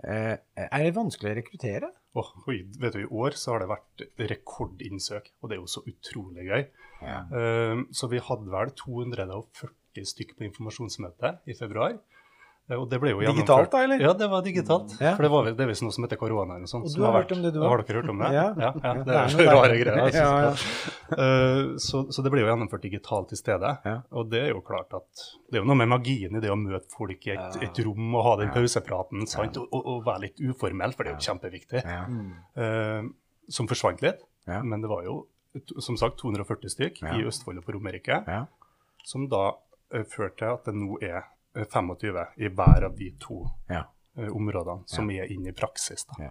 Eh, 0.04 0.34
er 0.60 0.82
det 0.84 0.92
vanskelig 0.96 1.30
å 1.32 1.36
rekruttere? 1.38 1.88
Oh, 2.18 2.28
oi, 2.50 2.58
vet 2.80 2.92
du, 2.98 3.00
I 3.06 3.08
år 3.12 3.36
så 3.38 3.54
har 3.54 3.62
det 3.64 3.70
vært 3.70 4.04
rekordinnsøk, 4.32 5.30
og 5.40 5.48
det 5.48 5.56
er 5.56 5.62
jo 5.62 5.70
så 5.70 5.82
utrolig 5.88 6.44
gøy. 6.50 6.66
Ja. 7.00 7.20
Eh, 7.32 7.80
så 7.96 8.08
vi 8.12 8.20
hadde 8.20 8.52
vel 8.52 8.74
240 8.76 10.04
stykk 10.12 10.36
på 10.36 10.44
informasjonsmøte 10.50 11.38
i 11.48 11.56
februar. 11.56 11.96
Eh, 12.68 12.74
Og 12.76 12.88
det 12.90 12.98
ble 12.98 13.10
jo 13.12 13.20
Digitalt 13.20 13.46
gjennomført- 13.46 13.70
da, 13.70 13.82
eller? 13.84 14.00
Ja, 14.02 14.12
det 14.18 14.26
var 14.30 14.42
digitalt. 14.42 14.94
Ja. 15.00 15.12
For 15.14 15.22
det 15.22 15.30
var 15.30 15.44
det 15.50 15.60
er 15.60 15.68
visst 15.70 15.82
noe 15.86 15.92
som 15.94 16.02
heter 16.06 16.18
korona 16.18 16.56
eller 16.56 16.64
noe 16.66 16.70
sånt. 16.72 16.84
Og 16.88 16.94
du 16.96 17.02
har 17.04 17.12
har 17.12 17.22
hørt 17.22 17.32
om 17.36 17.42
det, 17.44 17.52
du 17.54 17.60
Har 17.62 17.78
også? 17.78 17.86
dere 17.86 18.00
hørt 18.02 18.10
om 18.10 18.18
det? 18.18 18.30
Ja. 18.34 18.46
ja, 18.58 18.70
Ja, 18.82 18.92
det 19.06 19.14
er 19.14 19.46
er 19.46 19.54
rare 19.60 19.76
greier. 19.82 20.56
Eh, 21.06 21.76
så, 21.78 22.00
så 22.10 22.22
det 22.24 22.32
ble 22.34 22.40
jo 22.42 22.48
gjennomført 22.50 22.82
digitalt 22.82 23.30
i 23.30 23.36
stedet. 23.38 23.76
Og 24.10 24.26
det 24.28 24.40
er 24.42 24.48
jo 24.50 24.60
klart 24.66 24.90
at 24.98 25.06
det 25.52 25.60
er 25.60 25.62
jo 25.62 25.68
noe 25.70 25.78
med 25.78 25.86
magien 25.92 26.34
i 26.34 26.40
det 26.42 26.50
å 26.50 26.56
møte 26.58 26.90
folk 26.98 27.28
i 27.28 27.36
et, 27.36 27.60
et 27.62 27.78
rom 27.86 28.16
og 28.18 28.24
ha 28.26 28.32
den 28.40 28.50
pausepraten 28.50 29.22
sant? 29.30 29.54
Og, 29.62 29.68
og, 29.70 29.86
og 29.86 30.02
være 30.08 30.24
litt 30.26 30.42
uformell, 30.42 30.96
for 30.98 31.06
det 31.06 31.12
er 31.14 31.20
jo 31.20 31.26
kjempeviktig. 31.30 31.84
Ja. 31.86 32.02
Eh, 32.58 33.06
som 33.48 33.68
forsvant 33.70 34.02
litt. 34.02 34.18
Men 34.50 34.82
det 34.82 34.90
var 34.90 35.04
jo 35.06 35.28
som 35.78 35.94
sagt 35.96 36.18
240 36.20 36.74
stykk 36.74 36.98
i 37.14 37.22
Østfold 37.30 37.62
og 37.62 37.64
på 37.64 37.72
Romerike, 37.78 38.18
som 39.06 39.28
da 39.30 39.52
uh, 39.54 40.02
førte 40.10 40.36
til 40.42 40.50
at 40.52 40.66
det 40.66 40.74
nå 40.76 40.98
er 41.06 41.22
25 41.64 42.26
i 42.36 42.48
hver 42.48 42.84
av 42.84 42.96
de 42.96 43.10
to 43.20 43.46
Ja. 43.68 43.84
eh, 44.18 44.28
områdene 44.28 44.82
som 44.86 45.10
er 45.10 45.32
inne 45.32 45.48
i 45.48 45.52
praksis. 45.52 46.04
Da. 46.04 46.24
Ja. 46.24 46.30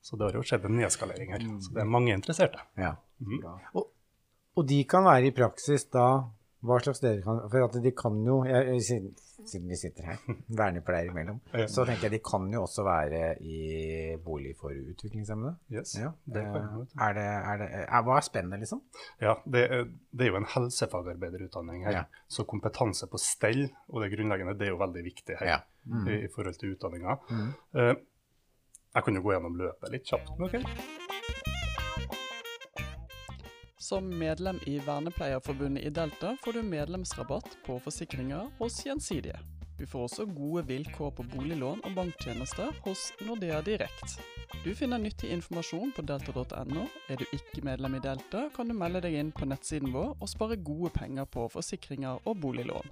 Så 0.00 0.16
det 0.16 0.24
har 0.28 0.32
jo 0.38 0.42
skjedd 0.42 0.64
en 0.64 0.76
nedskalering 0.76 1.32
her. 1.32 1.38
Så 1.60 1.72
det 1.74 1.80
er 1.80 1.84
mange 1.90 2.12
interesserte. 2.14 2.60
Ja. 2.76 2.94
Mm. 3.20 3.40
Og, 3.74 3.88
og 4.56 4.66
de 4.68 4.84
kan 4.84 5.04
være 5.04 5.26
i 5.26 5.30
praksis 5.34 5.84
da 5.90 6.28
hva 6.66 6.76
slags 6.82 7.00
dere 7.00 7.22
kan 7.24 7.38
For 7.50 7.64
at 7.64 7.76
de 7.84 7.90
kan 7.96 8.16
jo 8.26 8.40
jeg, 8.44 8.66
jeg, 8.74 9.12
siden, 9.46 9.68
vi 9.70 9.76
sitter 9.78 10.08
her, 10.10 10.16
vernepleiere 10.60 11.12
imellom, 11.12 11.36
så 11.70 11.84
tenker 11.86 12.08
jeg 12.08 12.14
de 12.16 12.20
kan 12.26 12.48
jo 12.52 12.64
også 12.66 12.82
være 12.86 13.20
i 13.46 14.16
bolig 14.24 14.56
for 14.58 14.74
utviklingshemmede. 14.74 15.54
Yes, 15.72 15.94
Ja. 16.00 16.10
det 16.26 16.42
Eh, 16.42 16.56
jeg, 16.56 16.88
er 17.06 17.12
det, 17.18 17.26
er 17.52 17.56
det, 17.62 17.68
er, 17.84 18.02
hva 18.08 18.16
er 18.18 18.26
spennende, 18.26 18.58
liksom? 18.64 18.82
Ja, 19.22 19.34
det, 19.46 19.62
er- 19.70 19.86
det 20.12 20.26
er 20.26 20.32
jo 20.32 20.40
en 20.40 20.50
helsefagarbeiderutdanning 20.56 21.84
her. 21.86 21.92
Ja. 22.00 22.04
Så 22.28 22.44
kompetanse 22.44 23.06
på 23.06 23.18
stell 23.22 23.68
og 23.88 24.02
det 24.02 24.10
grunnleggende 24.16 24.56
det 24.58 24.66
er 24.68 24.74
jo 24.74 24.82
veldig 24.82 25.04
viktig 25.06 25.38
her 25.40 25.46
Ja. 25.54 25.58
Mm. 25.86 26.08
i, 26.08 26.20
i 26.26 26.28
forhold 26.34 26.58
til 26.58 26.74
utdanninga. 26.74 27.18
Eh, 27.76 27.94
jeg 28.96 29.04
kan 29.04 29.14
jo 29.14 29.22
gå 29.22 29.36
gjennom 29.36 29.54
løpet 29.60 29.92
litt 29.92 30.08
kjapt. 30.08 30.32
men 30.38 30.48
ok? 30.48 31.05
Som 33.86 34.18
medlem 34.18 34.58
i 34.66 34.78
Vernepleierforbundet 34.78 35.84
i 35.84 35.90
Delta 35.90 36.36
får 36.44 36.52
du 36.52 36.62
medlemsrabatt 36.62 37.56
på 37.66 37.76
forsikringer 37.80 38.48
hos 38.58 38.86
Gjensidige. 38.86 39.38
Du 39.78 39.86
får 39.86 40.02
også 40.08 40.26
gode 40.26 40.64
vilkår 40.66 41.12
på 41.14 41.26
boliglån 41.30 41.84
og 41.86 41.94
banktjenester 41.94 42.74
hos 42.82 43.04
Nordea 43.22 43.60
Direkt. 43.62 44.16
Du 44.64 44.72
finner 44.74 44.98
nyttig 44.98 45.30
informasjon 45.30 45.94
på 45.94 46.02
delta.no. 46.02 46.88
Er 47.06 47.22
du 47.22 47.24
ikke 47.30 47.62
medlem 47.62 47.94
i 47.94 48.02
Delta, 48.02 48.48
kan 48.56 48.66
du 48.66 48.74
melde 48.74 49.06
deg 49.06 49.20
inn 49.20 49.30
på 49.30 49.46
nettsiden 49.46 49.94
vår 49.94 50.16
og 50.18 50.34
spare 50.34 50.58
gode 50.58 50.90
penger 50.98 51.30
på 51.30 51.46
forsikringer 51.54 52.26
og 52.26 52.40
boliglån. 52.42 52.90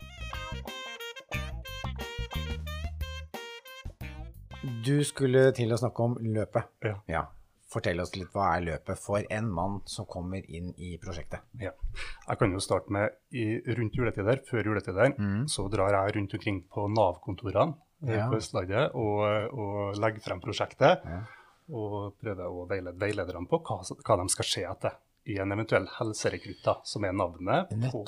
Du 4.87 5.01
skulle 5.03 5.49
til 5.59 5.75
å 5.75 5.87
snakke 5.89 6.07
om 6.07 6.21
løpet. 6.23 6.79
Ja. 7.11 7.33
Fortell 7.75 7.99
oss 8.05 8.13
litt, 8.15 8.31
hva 8.35 8.53
er 8.57 8.65
løpet 8.69 9.01
for 9.03 9.25
en 9.35 9.49
mann 9.51 9.81
som 9.91 10.07
kommer 10.07 10.45
inn 10.47 10.71
i 10.79 10.93
prosjektet? 11.03 11.43
Ja. 11.61 11.73
Jeg 12.29 12.39
kan 12.39 12.53
jo 12.55 12.63
starte 12.63 12.93
med 12.95 13.17
i, 13.35 13.59
rundt 13.75 13.97
juletider, 13.99 14.41
før 14.47 14.69
juletider, 14.71 15.17
så 15.51 15.67
drar 15.73 15.91
jeg 15.99 16.15
rundt 16.21 16.37
omkring 16.39 16.61
på 16.71 16.87
Nav-kontorene 16.95 17.75
eh, 18.07 18.15
Ja. 18.21 18.29
på 18.31 18.39
Østlandet 18.39 18.95
og, 18.95 19.25
og 19.59 19.99
legger 19.99 20.23
frem 20.23 20.41
prosjektet. 20.45 21.03
Ja. 21.09 21.23
Og 21.75 22.15
prøver 22.21 22.45
å 22.47 22.67
veilede 22.69 23.01
veilederne 23.01 23.49
på 23.49 23.59
hva, 23.65 23.81
hva 24.05 24.17
de 24.21 24.29
skal 24.29 24.45
se 24.51 24.65
etter 24.69 24.99
i 25.33 25.39
en 25.41 25.53
eventuell 25.57 25.87
helserekrutt, 25.99 26.67
som 26.85 27.05
er 27.09 27.15
navnet 27.17 27.71
på, 27.91 28.03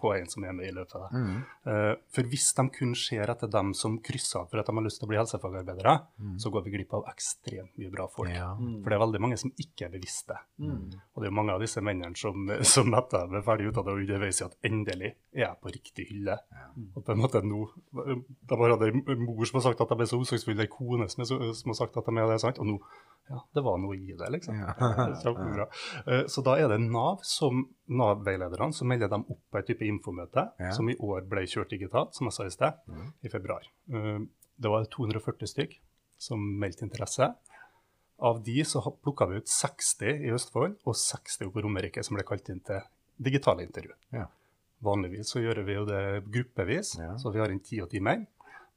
På 0.00 0.12
en 0.14 0.28
som 0.30 0.44
er 0.46 0.54
med 0.56 0.68
i 0.68 0.74
løpet. 0.74 0.96
Da. 1.00 1.08
Mm. 1.12 1.38
Uh, 1.66 1.92
for 2.14 2.30
hvis 2.30 2.48
de 2.56 2.66
kun 2.74 2.94
ser 2.98 3.32
etter 3.32 3.50
dem 3.52 3.72
som 3.76 3.98
krysser 4.04 4.42
av 4.42 4.50
for 4.50 4.62
at 4.62 4.68
de 4.68 4.76
har 4.78 4.86
lyst 4.86 5.00
til 5.00 5.08
å 5.08 5.10
bli 5.10 5.18
helsefagarbeidere, 5.20 5.94
så 6.42 6.52
går 6.54 6.66
vi 6.66 6.74
glipp 6.76 6.94
av 6.98 7.08
ekstremt 7.10 7.74
mye 7.80 7.92
bra 7.92 8.06
folk. 8.12 8.30
Ja. 8.32 8.52
For 8.56 8.92
det 8.92 8.98
er 8.98 9.02
veldig 9.04 9.22
mange 9.24 9.40
som 9.40 9.52
ikke 9.62 9.88
er 9.88 9.94
bevisste. 9.96 10.38
Og 10.60 11.20
det 11.20 11.28
er 11.28 11.32
jo 11.32 11.38
mange 11.38 11.56
av 11.56 11.64
disse 11.64 11.82
mennene 11.84 12.18
som, 12.18 12.50
som 12.74 12.94
etter 13.00 13.24
at 13.24 13.32
de 13.32 13.40
er 13.40 13.46
ferdig 13.46 13.70
utdannet 13.70 13.92
og 13.94 14.04
underveis 14.04 14.40
i 14.42 14.46
at 14.46 14.56
endelig 14.70 15.12
er 15.34 15.44
jeg 15.46 15.60
på 15.62 15.74
riktig 15.74 16.08
hylle. 16.10 16.38
Og 16.94 17.02
på 17.04 17.14
en 17.14 17.20
måte 17.20 17.42
nå, 17.44 17.64
De 17.92 18.60
har 18.60 18.76
hatt 18.76 18.86
en 18.86 19.24
mor 19.24 19.44
som 19.48 19.60
har 19.60 19.68
sagt 19.68 19.82
at 19.82 19.92
de 19.92 20.04
er 20.04 20.10
så 20.10 20.20
omsorgsfulle, 20.20 20.66
en 20.66 20.72
kone 20.72 21.08
som, 21.12 21.22
er 21.22 21.30
så, 21.30 21.38
som 21.56 21.72
har 21.72 21.80
sagt 21.80 21.98
at 21.98 22.08
de 22.08 22.16
er 22.22 22.32
det, 22.32 22.40
sant? 22.42 22.60
og 22.62 22.68
nå 22.68 22.78
ja, 23.28 23.40
det 23.54 23.62
var 23.66 23.78
noe 23.82 23.96
i 23.96 24.14
det, 24.18 24.28
liksom. 24.30 24.54
Ja. 24.62 25.66
Eh, 26.06 26.24
Så 26.30 26.42
da 26.46 26.54
er 26.58 26.68
det 26.68 26.78
Nav 26.84 27.20
som 27.26 27.64
Nav-veilederne 27.88 28.72
som 28.74 28.88
melder 28.88 29.08
dem 29.10 29.24
opp 29.30 29.40
på 29.52 29.58
et 29.58 29.66
type 29.66 29.82
infomøte, 29.86 30.46
Ja. 30.60 30.70
som 30.72 30.88
i 30.90 30.96
år 30.96 31.26
ble 31.28 31.42
kjørt 31.46 31.70
digitalt, 31.74 32.14
som 32.14 32.26
jeg 32.26 32.32
sa 32.38 32.44
i 32.46 32.50
sted, 32.54 32.72
i 33.24 33.28
februar. 33.28 33.62
Eh, 33.92 34.18
Det 34.58 34.70
var 34.72 34.84
240 34.88 35.46
stykk 35.46 35.74
som 36.18 36.40
meldte 36.58 36.86
interesse. 36.86 37.34
Av 38.18 38.38
de 38.42 38.62
så 38.64 38.80
plukka 39.04 39.26
vi 39.28 39.36
ut 39.42 39.48
60 39.52 40.24
i 40.24 40.30
Østfold 40.32 40.78
og 40.86 40.94
60 40.96 41.50
på 41.52 41.60
Romerike 41.62 42.02
som 42.02 42.16
ble 42.16 42.24
kalt 42.24 42.48
inn 42.48 42.60
til 42.64 42.80
digitale 43.20 43.66
intervju. 43.66 43.92
Ja. 44.12 44.26
Vanligvis 44.82 45.28
så 45.32 45.40
gjør 45.44 45.60
vi 45.66 45.74
jo 45.74 45.84
det 45.84 46.00
gruppevis, 46.32 46.94
så 47.20 47.32
vi 47.32 47.38
har 47.40 47.48
en 47.52 47.60
ti 47.60 47.80
og 47.82 47.90
ti 47.90 48.00
menn. 48.00 48.26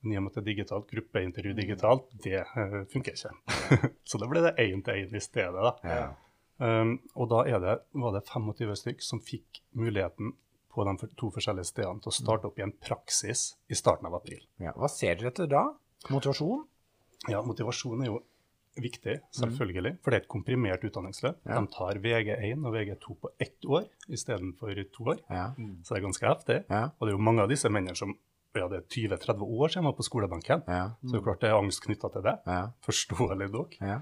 Men 0.01 0.13
i 0.13 0.17
og 0.19 0.23
med 0.23 0.31
at 0.31 0.39
det 0.39 0.41
er 0.43 0.49
digitalt, 0.53 0.89
gruppeintervju 0.89 1.53
digitalt, 1.57 2.05
det 2.23 2.43
uh, 2.55 2.81
funker 2.91 3.17
ikke. 3.17 3.31
så 4.09 4.19
da 4.21 4.29
ble 4.31 4.43
det 4.45 4.55
én 4.63 4.83
til 4.85 5.01
én 5.01 5.15
i 5.15 5.23
stedet. 5.23 5.55
da. 5.59 5.73
Ja. 5.83 6.05
Um, 6.59 6.97
og 7.15 7.29
da 7.31 7.43
er 7.47 7.59
det, 7.63 7.75
var 7.95 8.15
det 8.15 8.25
25 8.27 8.75
stykk 8.79 9.03
som 9.03 9.21
fikk 9.23 9.61
muligheten 9.79 10.33
på 10.69 10.85
de 10.87 11.09
to 11.17 11.29
forskjellige 11.33 11.71
stedene 11.71 12.03
til 12.03 12.11
å 12.11 12.15
starte 12.15 12.47
opp 12.49 12.59
i 12.59 12.63
en 12.65 12.75
praksis 12.83 13.53
i 13.71 13.77
starten 13.77 14.07
av 14.07 14.17
april. 14.19 14.41
Ja. 14.61 14.73
Hva 14.77 14.89
ser 14.91 15.17
dere 15.19 15.31
etter 15.33 15.49
da? 15.51 15.65
Motivasjon? 16.13 16.65
Ja, 17.31 17.41
motivasjon 17.43 18.03
er 18.05 18.11
jo 18.11 18.19
viktig, 18.79 19.17
selvfølgelig, 19.35 19.97
for 20.03 20.11
det 20.13 20.19
er 20.19 20.23
et 20.23 20.31
komprimert 20.31 20.83
utdanningsløp. 20.87 21.41
Ja. 21.49 21.57
De 21.57 21.71
tar 21.73 21.99
VG1 22.03 22.63
og 22.63 22.75
VG2 22.77 23.15
på 23.25 23.31
ett 23.43 23.65
år 23.67 23.89
istedenfor 24.07 24.79
to 24.93 25.09
år, 25.15 25.19
Ja. 25.27 25.49
så 25.83 25.95
det 25.95 25.99
er 25.99 26.05
ganske 26.05 26.27
heftig. 26.29 26.59
Ja. 26.69 26.83
Og 26.99 27.07
det 27.07 27.11
er 27.13 27.17
jo 27.17 27.27
mange 27.27 27.43
av 27.43 27.49
disse 27.51 27.69
mennene 27.69 27.97
som 27.97 28.15
ja, 28.55 28.67
det 28.71 28.79
er 28.79 28.85
20-30 29.17 29.43
år 29.45 29.67
siden 29.69 29.83
jeg 29.83 29.89
var 29.91 29.97
på 29.99 30.05
skolebenken, 30.07 30.63
Ja. 30.67 30.85
så 31.03 31.11
det 31.13 31.19
er 31.19 31.25
klart 31.27 31.41
det 31.43 31.49
er 31.51 31.57
angst 31.59 31.83
knytta 31.85 32.09
til 32.13 32.25
det. 32.25 32.33
Ja. 32.47 32.61
Forståelig 32.85 33.49
nok. 33.53 33.75
Ja. 33.81 33.99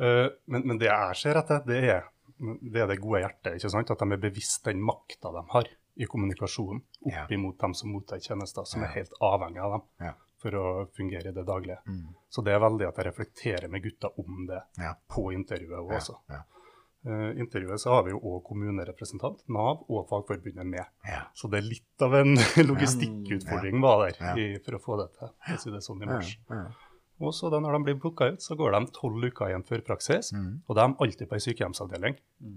Uh, 0.00 0.28
men, 0.50 0.66
men 0.66 0.78
det 0.80 0.88
jeg 0.90 1.20
ser 1.20 1.38
etter, 1.40 1.62
det 1.68 1.78
er, 1.92 2.08
det 2.72 2.82
er 2.82 2.90
det 2.90 2.98
gode 3.02 3.22
hjertet. 3.22 3.54
ikke 3.60 3.70
sant? 3.70 3.90
At 3.94 4.02
de 4.02 4.12
er 4.16 4.22
bevisst 4.26 4.64
den 4.66 4.82
makta 4.82 5.30
de 5.36 5.44
har 5.54 5.70
i 5.94 6.08
kommunikasjonen 6.10 6.82
opp 7.06 7.30
imot 7.32 7.58
dem 7.62 7.74
som 7.78 7.92
mottar 7.94 8.18
tjenester, 8.18 8.66
som 8.66 8.82
er 8.82 8.90
helt 8.96 9.12
avhengig 9.22 9.62
av 9.62 9.76
dem 9.78 10.14
for 10.42 10.56
å 10.58 10.64
fungere 10.96 11.30
i 11.30 11.32
det 11.36 11.44
daglige. 11.48 11.78
Mm. 11.86 12.08
Så 12.28 12.42
det 12.44 12.52
er 12.52 12.58
veldig 12.60 12.88
at 12.88 12.98
jeg 12.98 13.06
reflekterer 13.06 13.70
med 13.72 13.84
gutta 13.86 14.10
om 14.20 14.42
det 14.50 14.58
på 15.08 15.28
intervjuet 15.32 15.94
også. 15.94 16.18
Ja. 16.28 16.42
Eh, 17.04 17.36
intervjuet 17.42 17.80
så 17.82 17.90
har 17.92 18.04
vi 18.06 18.14
jo 18.14 18.20
òg 18.24 18.38
kommunerepresentant, 18.48 19.42
Nav 19.52 19.82
og 19.92 20.06
Fagforbundet 20.08 20.64
med. 20.64 20.86
Ja. 21.04 21.26
Så 21.36 21.50
det 21.52 21.58
er 21.60 21.66
litt 21.68 22.04
av 22.06 22.14
en 22.16 22.32
logistikkutfordring 22.70 23.80
var 23.82 24.06
der 24.06 24.16
Ja. 24.20 24.32
i, 24.40 24.46
for 24.64 24.78
å 24.78 24.80
få 24.80 24.96
det 25.02 25.10
til, 25.18 25.32
si 25.60 25.70
det 25.74 25.82
sånn 25.84 26.02
i 26.02 26.08
mars. 26.08 26.30
Ja. 26.48 26.62
Og 27.20 27.34
så 27.36 27.50
da 27.52 27.60
når 27.62 27.76
de 27.76 27.82
blir 27.86 27.98
plukka 28.02 28.30
ut, 28.32 28.42
så 28.42 28.56
går 28.58 28.72
de 28.74 28.80
tolv 28.96 29.22
uker 29.22 29.52
igjen 29.52 29.62
før 29.68 29.84
praksis. 29.86 30.32
Mm. 30.34 30.62
Og 30.66 30.74
da 30.76 30.82
er 30.86 30.94
de 30.94 31.04
alltid 31.06 31.28
på 31.30 31.36
ei 31.36 31.44
sykehjemsavdeling 31.44 32.16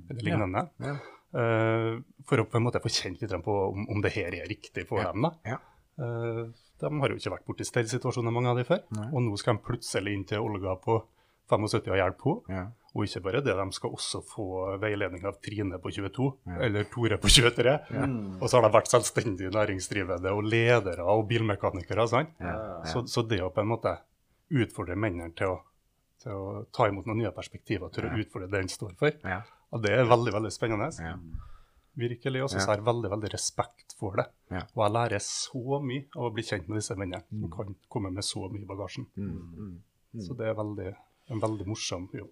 eller 0.10 0.24
lignende. 0.26 0.64
Ja. 0.82 0.96
eh, 1.38 2.00
for 2.26 2.42
å 2.42 2.48
på 2.50 2.58
en 2.58 2.66
måte 2.66 2.82
få 2.82 2.90
kjent 2.90 3.22
litt 3.22 3.36
på 3.46 3.58
om, 3.68 3.84
om 3.94 4.02
det 4.02 4.14
her 4.16 4.32
er 4.34 4.48
riktig 4.50 4.88
for 4.90 5.04
dem. 5.04 5.28
da. 5.28 5.34
Ja. 5.46 5.60
Eh, 6.00 6.42
de 6.80 6.90
har 7.02 7.10
jo 7.14 7.20
ikke 7.20 7.36
vært 7.36 7.46
borti 7.46 7.66
stellsituasjoner, 7.68 8.32
mange 8.34 8.50
av 8.50 8.58
de 8.58 8.66
før. 8.66 8.82
Nei. 8.96 9.08
Og 9.12 9.22
nå 9.28 9.38
skal 9.38 9.58
de 9.60 9.66
plutselig 9.68 10.14
inn 10.16 10.26
til 10.30 10.40
Olga 10.46 10.76
på 10.82 11.02
75 11.50 11.92
og 11.94 11.98
hjelpe 12.02 12.34
henne. 12.50 12.66
Ja. 12.98 13.02
Og 13.02 13.06
ikke 13.06 13.22
bare 13.28 13.42
det, 13.46 13.54
de 13.56 13.66
skal 13.78 13.92
også 13.94 14.22
få 14.26 14.46
veiledning 14.82 15.26
av 15.30 15.36
Trine 15.42 15.78
på 15.80 15.92
22, 15.94 16.28
Ja. 16.48 16.58
eller 16.66 16.84
Tore 16.90 17.18
på 17.22 17.30
23. 17.30 17.76
Og 18.42 18.50
så 18.50 18.58
har 18.58 18.66
de 18.68 18.74
vært 18.74 18.90
selvstendig 18.90 19.52
næringsdrivende 19.54 20.32
og 20.34 20.44
ledere 20.44 21.04
og 21.06 21.28
bilmekanikere. 21.30 22.08
sant? 22.10 22.30
Ja. 22.42 22.82
Så, 22.86 23.06
så 23.08 23.22
det 23.28 23.42
å 23.46 23.52
på 23.54 23.62
en 23.62 23.68
måte 23.70 23.98
utfordre 24.50 24.96
mennene 24.98 25.34
til 25.36 25.48
å, 25.54 25.60
til 26.24 26.32
å 26.32 26.66
ta 26.74 26.88
imot 26.90 27.06
noen 27.06 27.20
nye 27.22 27.32
perspektiver, 27.36 27.90
til 27.94 28.06
å 28.08 28.16
utfordre 28.18 28.50
det 28.50 28.60
en 28.66 28.70
står 28.70 28.96
for, 28.98 29.12
Ja. 29.24 29.44
og 29.72 29.84
det 29.84 29.92
er 29.94 30.06
veldig 30.10 30.34
veldig 30.34 30.52
spennende. 30.52 30.90
Ja. 31.00 31.16
Virkelig. 31.98 32.44
Og 32.44 32.50
så 32.52 32.60
har 32.62 32.78
jeg 32.78 32.86
veldig 32.86 33.10
veldig 33.10 33.30
respekt 33.34 33.96
for 33.98 34.16
det. 34.20 34.28
Ja. 34.54 34.60
Og 34.76 34.84
jeg 34.86 34.94
lærer 34.94 35.20
så 35.24 35.80
mye 35.82 36.06
av 36.16 36.28
å 36.28 36.34
bli 36.34 36.44
kjent 36.46 36.68
med 36.70 36.78
disse 36.78 36.94
mennene. 36.96 37.24
som 37.30 37.50
kan 37.52 37.76
komme 37.90 38.12
med 38.14 38.24
så 38.24 38.48
mye 38.52 38.62
i 38.62 38.66
bagasjen. 38.70 39.08
Mm. 39.18 39.80
Mm. 40.14 40.22
Så 40.22 40.36
det 40.38 40.46
er 40.48 40.54
veldig, 40.54 40.96
en 41.34 41.40
veldig 41.42 41.66
morsom 41.68 42.08
jobb. 42.14 42.30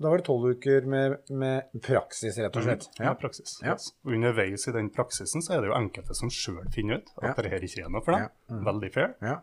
Da 0.00 0.08
var 0.08 0.16
det 0.22 0.24
tolv 0.24 0.46
uker 0.56 0.86
med, 0.88 1.18
med 1.28 1.74
praksis, 1.84 2.38
rett 2.40 2.54
og 2.56 2.64
slett. 2.64 2.86
Ja, 2.98 3.10
praksis. 3.20 3.58
Ja. 3.60 3.74
Yes. 3.74 3.90
Og 4.06 4.14
underveis 4.16 4.64
i 4.70 4.72
den 4.72 4.88
praksisen 4.94 5.42
så 5.44 5.52
er 5.58 5.60
det 5.60 5.68
jo 5.68 5.76
enkelte 5.76 6.14
som 6.16 6.30
sjøl 6.32 6.70
finner 6.72 7.02
ut 7.02 7.10
at 7.18 7.26
Ja. 7.26 7.34
dette 7.36 7.50
her 7.52 7.66
ikke 7.66 7.84
er 7.84 7.90
noe 7.92 8.00
for 8.06 8.16
dem. 8.16 8.22
Ja. 8.24 8.54
Mm. 8.54 8.62
Veldig 8.70 8.90
fair. 8.94 9.12
Ja. 9.20 9.34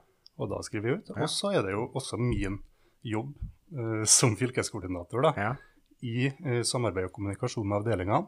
Og 0.41 0.49
da 0.49 0.61
skriver 0.65 0.87
vi 0.89 0.95
ut. 0.97 1.11
Og 1.13 1.29
så 1.29 1.51
er 1.53 1.61
det 1.67 1.75
jo 1.75 1.85
også 1.93 2.17
min 2.21 2.57
jobb 3.05 3.35
uh, 3.77 4.03
som 4.09 4.33
fylkeskoordinator 4.39 5.21
da, 5.29 5.33
Ja. 5.37 5.51
i 6.01 6.31
uh, 6.45 6.63
samarbeid 6.65 7.05
og 7.11 7.13
kommunikasjon 7.13 7.67
med 7.67 7.77
avdelingene 7.83 8.25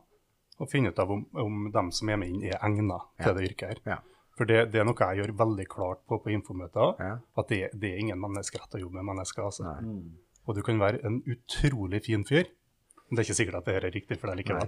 å 0.60 0.68
finne 0.70 0.90
ut 0.94 1.00
av 1.00 1.10
om, 1.12 1.26
om 1.34 1.72
dem 1.72 1.92
som 1.96 2.10
er 2.14 2.18
med 2.22 2.30
inn, 2.30 2.44
er 2.46 2.60
egnet 2.62 2.94
Ja. 3.18 3.26
til 3.26 3.36
det 3.40 3.50
yrket 3.50 3.68
her. 3.74 3.82
Ja. 3.96 4.00
For 4.38 4.46
det, 4.48 4.72
det 4.72 4.80
er 4.80 4.86
noe 4.88 4.96
jeg 4.96 5.20
gjør 5.20 5.34
veldig 5.36 5.66
klart 5.68 6.06
på 6.08 6.22
på 6.24 6.30
infomøter, 6.32 6.94
Ja. 7.00 7.18
at 7.38 7.48
det, 7.50 7.70
det 7.74 7.90
er 7.94 7.98
ingen 8.06 8.20
menneskerett 8.22 8.76
å 8.78 8.80
jobbe 8.86 9.02
med 9.02 9.16
mennesker. 9.16 9.44
Altså. 9.50 9.66
Nei. 9.66 10.02
Og 10.50 10.58
du 10.58 10.64
kan 10.66 10.82
være 10.82 11.04
en 11.06 11.20
utrolig 11.30 12.02
fin 12.08 12.26
fyr, 12.26 12.48
men 13.10 13.18
det 13.18 13.24
er 13.24 13.26
ikke 13.26 13.38
sikkert 13.40 13.58
at 13.58 13.68
det 13.68 13.74
her 13.74 13.86
er 13.88 13.94
riktig 13.94 14.16
for 14.22 14.30
deg 14.30 14.38
likevel. 14.44 14.68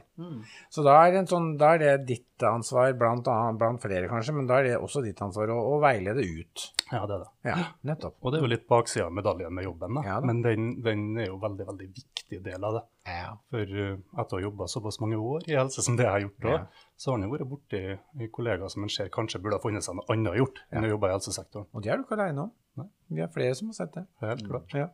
Så 0.74 0.82
da 0.86 0.96
er, 1.06 1.16
en 1.20 1.28
sånn, 1.30 1.52
da 1.62 1.76
er 1.76 1.82
det 1.82 1.92
ditt 2.10 2.46
ansvar, 2.46 2.90
blant, 2.98 3.28
annet, 3.30 3.60
blant 3.62 3.82
flere 3.84 4.08
kanskje, 4.10 4.34
men 4.34 4.48
da 4.50 4.58
er 4.58 4.66
det 4.66 4.80
også 4.82 5.04
ditt 5.06 5.20
ansvar 5.22 5.52
å, 5.54 5.58
å 5.76 5.76
veilede 5.82 6.26
ut. 6.26 6.64
Ja, 6.88 7.04
det 7.06 7.20
er 7.20 7.22
det. 7.22 7.30
Ja, 7.46 7.58
nettopp. 7.92 8.16
Og 8.22 8.34
det 8.34 8.40
er 8.40 8.46
jo 8.48 8.52
litt 8.56 8.66
baksida 8.70 9.06
av 9.06 9.14
medaljen 9.14 9.54
med 9.54 9.68
jobben, 9.68 10.00
da. 10.00 10.06
Ja 10.10 10.18
da. 10.18 10.30
men 10.32 10.42
den, 10.46 10.72
den 10.82 11.04
er 11.22 11.30
jo 11.30 11.38
veldig 11.44 11.68
veldig 11.70 11.90
viktig 12.00 12.42
del 12.48 12.66
av 12.66 12.80
det. 12.80 12.84
Ja. 13.12 13.36
For 13.54 13.78
uh, 13.78 13.94
etter 14.24 14.38
å 14.38 14.40
ha 14.40 14.46
jobba 14.48 14.70
såpass 14.74 14.98
mange 15.04 15.22
år 15.22 15.46
i 15.50 15.58
helse 15.58 15.86
som 15.86 15.98
det 16.00 16.08
jeg 16.08 16.16
har 16.16 16.26
gjort, 16.26 16.48
da, 16.48 16.88
så 16.98 17.12
har 17.12 17.20
han 17.20 17.28
jo 17.28 17.36
vært 17.36 17.52
borti 17.52 18.30
kollegaer 18.34 18.74
som 18.74 18.88
en 18.88 18.94
ser 18.94 19.14
kanskje 19.14 19.42
burde 19.42 19.62
ha 19.62 19.64
funnet 19.64 19.86
seg 19.86 19.98
noe 19.98 20.10
annet 20.14 20.42
gjort 20.42 20.66
enn 20.74 20.90
å 20.90 20.96
jobbe 20.96 21.10
i 21.10 21.16
helsesektoren. 21.16 21.70
Og 21.78 21.86
det 21.86 21.94
er 21.94 22.02
du 22.02 22.08
ikke 22.08 22.18
aleine 22.18 22.48
om. 22.48 22.90
Vi 23.12 23.22
er 23.22 23.30
flere 23.30 23.54
som 23.58 23.70
har 23.70 23.84
sett 23.84 23.94
det. 23.94 24.08
Helt 24.24 24.48
klart. 24.48 24.74
Ja. 24.74 24.90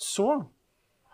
Så 0.00 0.26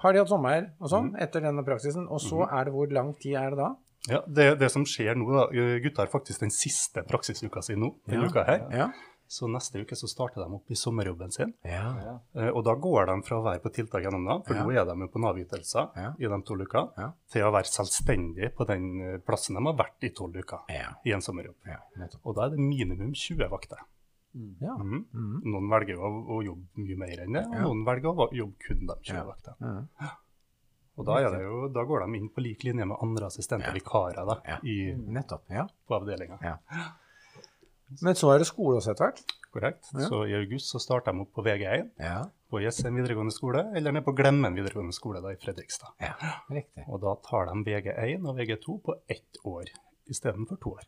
har 0.03 0.13
de 0.15 0.21
hatt 0.23 0.31
sommer 0.31 0.69
og 0.79 0.91
sånn 0.93 1.11
etter 1.19 1.43
denne 1.43 1.65
praksisen, 1.67 2.07
og 2.13 2.21
så 2.23 2.45
er 2.47 2.69
det 2.69 2.73
hvor 2.77 2.91
lang 2.95 3.15
tid 3.19 3.35
er 3.41 3.51
det 3.55 3.59
da? 3.65 3.73
Ja, 4.07 4.21
det, 4.31 4.45
det 4.61 4.69
som 4.71 4.85
skjer 4.87 5.17
nå, 5.19 5.27
da, 5.35 5.49
gutta 5.83 6.05
har 6.05 6.13
faktisk 6.13 6.45
den 6.45 6.53
siste 6.55 7.03
praksisuka 7.09 7.63
si 7.67 7.75
nå, 7.75 7.89
denne 8.07 8.29
Ja. 8.29 8.31
uka 8.31 8.45
her. 8.47 8.67
Ja. 8.71 8.89
Så 9.27 9.49
neste 9.51 9.81
uke 9.83 9.97
så 9.99 10.07
starter 10.07 10.45
de 10.45 10.55
opp 10.55 10.71
i 10.71 10.77
sommerjobben 10.79 11.33
sin. 11.35 11.51
Ja. 11.67 12.21
Eh, 12.37 12.51
Og 12.55 12.63
da 12.63 12.77
går 12.79 13.07
de 13.11 13.17
fra 13.27 13.41
å 13.41 13.43
være 13.43 13.59
på 13.65 13.73
tiltak 13.75 14.05
gjennom 14.05 14.23
Nav, 14.23 14.45
for 14.47 14.55
nå 14.55 14.71
er 14.71 14.85
de 14.87 14.95
jo 15.03 15.09
på 15.11 15.19
Nav-ytelser 15.19 16.15
i 16.23 16.29
de 16.31 16.39
tolv 16.47 16.63
ukene, 16.63 17.09
til 17.33 17.43
å 17.43 17.51
være 17.51 17.67
selvstendig 17.67 18.53
på 18.55 18.65
den 18.69 18.87
eh, 19.03 19.19
plassen 19.27 19.57
de 19.59 19.65
har 19.67 19.75
vært 19.75 20.07
i 20.07 20.13
tolv 20.15 20.37
uker 20.39 20.63
i 21.05 21.11
en 21.17 21.21
sommerjobb. 21.27 21.57
ja. 21.67 21.81
Og 22.23 22.37
da 22.37 22.45
er 22.47 22.51
det 22.55 22.61
minimum 22.63 23.11
20 23.13 23.49
vakter. 23.51 23.83
Ja. 24.61 24.75
Mm. 24.77 25.05
Mm. 25.15 25.41
Noen 25.53 25.69
velger 25.73 25.95
jo 25.97 26.01
å, 26.05 26.11
å 26.37 26.45
jobbe 26.45 26.85
mye 26.85 26.97
mer 26.99 27.23
enn 27.25 27.33
det, 27.33 27.45
og 27.47 27.55
Ja. 27.55 27.63
noen 27.65 27.85
velger 27.87 28.11
å 28.13 28.29
jobbe 28.33 28.59
kun 28.67 28.87
de 28.87 28.95
20 29.03 29.15
Ja. 29.17 29.25
vaktene. 29.25 29.57
Mhm. 29.61 30.11
Og 30.99 31.05
da, 31.05 31.17
er 31.21 31.31
det 31.31 31.43
jo, 31.45 31.69
da 31.69 31.83
går 31.85 32.07
de 32.07 32.19
inn 32.19 32.29
på 32.33 32.41
lik 32.41 32.63
linje 32.65 32.87
med 32.89 32.97
andre 33.03 33.27
assistenter, 33.27 33.69
Ja. 33.69 33.73
vikarer, 33.75 34.25
da, 34.27 34.41
Ja. 34.47 34.59
i, 34.65 34.95
Nettopp. 34.97 35.43
Ja. 35.51 35.67
på 35.89 35.95
avdelinga. 36.01 36.39
Ja. 36.43 36.57
Men 38.03 38.15
så 38.15 38.33
er 38.35 38.39
det 38.39 38.47
skole 38.49 38.79
også 38.81 38.91
etter 38.95 39.07
hvert. 39.13 39.21
Korrekt. 39.53 39.87
Ja. 39.95 40.09
Så 40.09 40.25
i 40.29 40.35
august 40.35 40.73
så 40.73 40.81
starter 40.83 41.13
de 41.13 41.21
opp 41.21 41.33
på 41.35 41.43
VG1 41.45 41.91
Ja. 42.01 42.25
på 42.51 42.61
Jessheim 42.61 42.95
videregående 42.97 43.33
skole, 43.33 43.63
eller 43.77 43.93
ned 43.93 44.05
på 44.05 44.15
Glemmen 44.15 44.55
videregående 44.55 44.93
skole 44.93 45.21
da 45.23 45.29
i 45.33 45.37
Fredrikstad. 45.37 45.93
ja. 46.01 46.15
Og 46.89 47.01
da 47.01 47.15
tar 47.25 47.47
de 47.47 47.65
VG1 47.65 48.27
og 48.27 48.37
VG2 48.37 48.83
på 48.83 48.95
ett 49.09 49.37
år 49.45 49.65
istedenfor 50.11 50.61
to 50.61 50.71
år. 50.75 50.83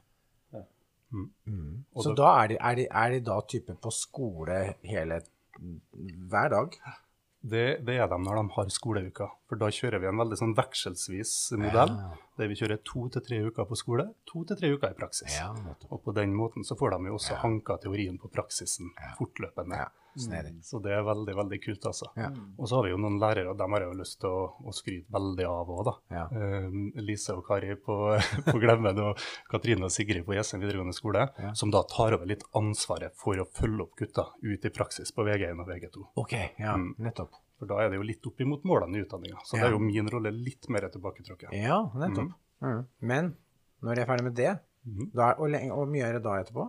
Mhm. 1.12 1.84
Og 1.94 2.02
Så 2.04 2.14
da- 2.16 2.42
er 2.44 2.48
de, 2.48 2.56
er, 2.60 2.74
de, 2.74 2.86
er 2.90 3.10
de 3.10 3.20
da 3.20 3.40
type 3.48 3.74
på 3.80 3.90
skole 3.92 4.74
hele 4.84 5.22
hver 6.28 6.48
dag? 6.50 6.74
Det, 7.48 7.84
det 7.86 7.94
er 8.02 8.08
de 8.10 8.16
når 8.18 8.40
de 8.42 8.50
har 8.56 8.68
skoleuka, 8.74 9.28
for 9.48 9.56
da 9.56 9.66
kjører 9.70 10.00
vi 10.02 10.08
en 10.10 10.18
veldig 10.18 10.36
sånn 10.40 10.54
vekselsvis 10.58 11.52
modell, 11.56 11.92
Ja. 11.94 12.16
der 12.36 12.48
vi 12.50 12.54
kjører 12.58 12.80
to 12.84 13.08
til 13.14 13.22
tre 13.22 13.38
uker 13.46 13.64
på 13.64 13.76
skole, 13.78 14.08
to 14.26 14.42
til 14.44 14.56
tre 14.58 14.72
uker 14.74 14.90
i 14.90 14.98
praksis. 14.98 15.36
Ja. 15.38 15.52
Og 15.90 16.02
på 16.04 16.12
den 16.14 16.34
måten 16.34 16.64
så 16.66 16.76
får 16.76 16.90
de 16.98 17.06
jo 17.06 17.14
også 17.14 17.30
Ja. 17.36 17.40
hanka 17.44 17.78
teorien 17.78 18.18
på 18.18 18.28
praksisen 18.30 18.90
fortløpende. 19.16 19.86
Snedig. 20.18 20.52
Så 20.64 20.80
det 20.82 20.92
er 20.92 21.02
veldig, 21.06 21.34
veldig 21.38 21.58
kult, 21.64 21.86
altså. 21.86 22.08
Ja. 22.16 22.28
Og 22.58 22.68
så 22.68 22.76
har 22.78 22.84
vi 22.84 22.90
jo 22.90 22.98
noen 22.98 23.18
lærere, 23.22 23.50
og 23.52 23.58
dem 23.58 23.70
har 23.76 23.80
jeg 23.84 23.92
jo 23.92 23.98
lyst 24.00 24.18
til 24.20 24.28
å, 24.30 24.40
å 24.66 24.74
skryte 24.74 25.06
veldig 25.14 25.46
av 25.48 25.68
òg, 25.74 25.82
da. 25.88 25.94
Ja. 26.10 26.24
Um, 26.32 26.92
Lise 26.96 27.36
og 27.36 27.44
Kari 27.46 27.74
på, 27.76 27.96
på 28.50 28.56
Glemmen 28.62 28.98
og 29.04 29.18
Katrine 29.50 29.84
og 29.88 29.92
Sigrid 29.94 30.24
på 30.26 30.34
Jessheim 30.36 30.62
videregående 30.62 30.96
skole, 30.96 31.28
Ja. 31.38 31.52
som 31.54 31.70
da 31.70 31.82
tar 31.88 32.14
over 32.18 32.26
litt 32.26 32.42
ansvaret 32.58 33.14
for 33.16 33.38
å 33.38 33.46
følge 33.54 33.82
opp 33.86 33.94
gutta 33.96 34.26
ut 34.42 34.64
i 34.64 34.70
praksis 34.74 35.12
på 35.14 35.24
VG1 35.28 35.60
og 35.60 35.68
VG2. 35.68 36.06
Ok, 36.24 36.32
ja, 36.58 36.74
Mm. 36.76 36.94
nettopp. 36.98 37.32
For 37.58 37.66
da 37.66 37.80
er 37.82 37.90
det 37.90 37.96
jo 37.98 38.02
litt 38.06 38.26
opp 38.26 38.38
imot 38.40 38.62
målene 38.64 38.98
i 38.98 39.02
utdanninga. 39.02 39.40
Så 39.44 39.56
Ja. 39.56 39.62
det 39.64 39.68
er 39.70 39.72
jo 39.72 39.78
min 39.82 40.06
rolle 40.08 40.30
litt 40.30 40.68
mer 40.68 40.88
tilbaketrukket. 40.88 41.50
Ja, 41.52 41.80
nettopp. 41.94 42.32
Mhm. 42.62 42.84
Men 43.00 43.36
når 43.82 43.94
jeg 43.96 44.04
er 44.04 44.10
ferdig 44.12 44.24
med 44.24 44.34
det, 44.36 44.58
Mhm. 44.86 45.10
da 45.12 45.30
er, 45.32 45.40
og, 45.40 45.78
og 45.78 45.88
mye 45.88 46.04
er 46.06 46.12
det 46.14 46.22
da 46.22 46.36
etterpå? 46.42 46.68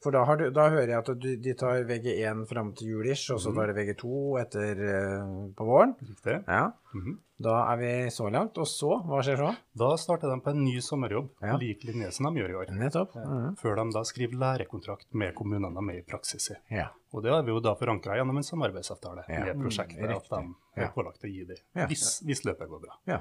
For 0.00 0.10
da, 0.16 0.22
har 0.24 0.36
du, 0.40 0.46
da 0.50 0.62
hører 0.72 0.88
jeg 0.94 0.98
at 0.98 1.08
du, 1.20 1.26
de 1.44 1.52
tar 1.60 1.82
VG1 1.84 2.46
fram 2.48 2.70
til 2.72 2.88
julish, 2.94 3.26
og 3.34 3.40
så 3.42 3.50
tar 3.52 3.68
de 3.68 3.74
VG2 3.76 4.12
etter 4.40 4.78
uh, 4.80 5.32
på 5.58 5.66
våren. 5.68 5.92
Riktig. 6.00 6.38
Ja. 6.48 6.70
Mhm. 6.94 7.18
Da 7.40 7.54
er 7.72 7.76
vi 7.80 7.90
så 8.12 8.26
langt. 8.32 8.56
Og 8.60 8.66
så, 8.68 8.88
hva 9.08 9.20
skjer 9.24 9.38
så? 9.40 9.50
Da 9.80 9.90
starter 10.00 10.28
de 10.32 10.40
på 10.44 10.50
en 10.54 10.64
ny 10.64 10.74
sommerjobb, 10.84 11.28
Ja. 11.44 11.54
lik 11.60 11.84
som 12.12 12.26
de 12.34 12.40
gjør 12.40 12.50
i 12.50 12.56
år. 12.62 12.72
Nettopp. 12.76 13.14
Mhm. 13.16 13.54
Før 13.60 13.76
de 13.76 13.84
da 13.92 14.02
skriver 14.08 14.36
lærekontrakt 14.40 15.06
med 15.14 15.34
kommunene 15.34 15.70
de 15.76 15.84
er 15.94 16.00
i 16.00 16.02
praksis 16.08 16.50
i. 16.50 16.56
Ja. 16.76 16.88
Og 17.12 17.22
det 17.24 17.32
har 17.32 17.42
vi 17.42 17.50
jo 17.52 17.60
da 17.60 17.74
forankra 17.74 18.16
gjennom 18.16 18.36
en 18.36 18.42
samarbeidsavtale 18.44 19.24
Ja. 19.28 19.44
med 19.44 19.60
prosjektet. 19.64 20.00
Mm, 20.00 20.16
at 20.16 20.28
de 20.76 20.82
er 20.82 20.92
pålagt 20.96 21.24
å 21.24 21.28
gi 21.32 21.44
det 21.44 21.60
hvis, 21.88 22.22
hvis 22.24 22.44
løpet 22.44 22.68
går 22.68 22.80
bra. 22.84 22.96
Ja. 23.06 23.20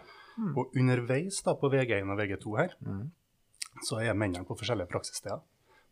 Og 0.55 0.71
underveis 0.75 1.41
da 1.43 1.55
på 1.55 1.69
VG1 1.71 2.11
og 2.11 2.17
VG2 2.19 2.57
her, 2.57 2.75
Mhm. 2.81 3.11
så 3.83 3.99
er 4.03 4.13
mennene 4.13 4.45
på 4.45 4.55
forskjellige 4.57 4.87
praksissteder. 4.91 5.41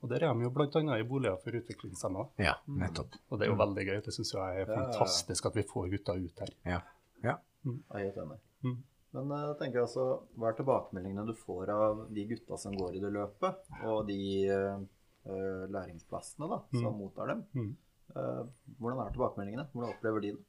Og 0.04 0.10
der 0.12 0.24
er 0.28 0.34
de 0.38 0.44
jo 0.46 0.50
bl.a. 0.54 0.98
i 1.00 1.06
boliger 1.10 1.38
for 1.42 1.56
utviklingshemmede. 1.58 2.28
Ja, 2.44 2.54
nettopp. 2.70 3.16
Og 3.32 3.40
det 3.40 3.48
er 3.48 3.52
jo 3.52 3.58
veldig 3.58 3.86
gøy. 3.88 3.98
Det 4.06 4.14
syns 4.14 4.34
jeg 4.36 4.62
er 4.62 4.70
fantastisk 4.70 5.46
at 5.50 5.56
vi 5.58 5.64
får 5.66 5.88
gutta 5.96 6.14
ut 6.14 6.44
her. 6.44 6.52
Ja. 6.70 6.82
ja. 7.24 7.34
Jeg 7.66 7.96
er 7.98 8.04
helt 8.06 8.20
enig. 8.22 8.38
Mm. 8.68 8.78
Men 9.18 9.32
eh, 9.34 9.46
jeg 9.48 9.58
tenker 9.64 9.82
altså, 9.88 10.06
hva 10.38 10.52
er 10.52 10.58
tilbakemeldingene 10.60 11.26
du 11.26 11.34
får 11.40 11.72
av 11.74 12.04
de 12.14 12.26
gutta 12.30 12.58
som 12.62 12.76
går 12.78 12.98
i 13.00 13.02
det 13.02 13.10
løpet, 13.16 13.64
og 13.90 14.06
de 14.12 14.20
eh, 14.54 14.78
eh, 15.26 15.64
læringsplassene 15.74 16.50
da, 16.52 16.62
som 16.76 16.92
Mm. 16.94 17.00
mottar 17.02 17.28
dem? 17.34 17.42
Mm. 17.58 17.72
Eh, 18.14 18.44
hvordan 18.78 19.02
er 19.08 19.16
tilbakemeldingene? 19.18 19.68
Hvordan 19.74 19.96
opplever 19.96 20.22
de 20.28 20.32
det? 20.36 20.46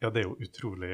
Ja, 0.00 0.10
det 0.14 0.20
er 0.22 0.28
jo 0.28 0.36
utrolig 0.38 0.90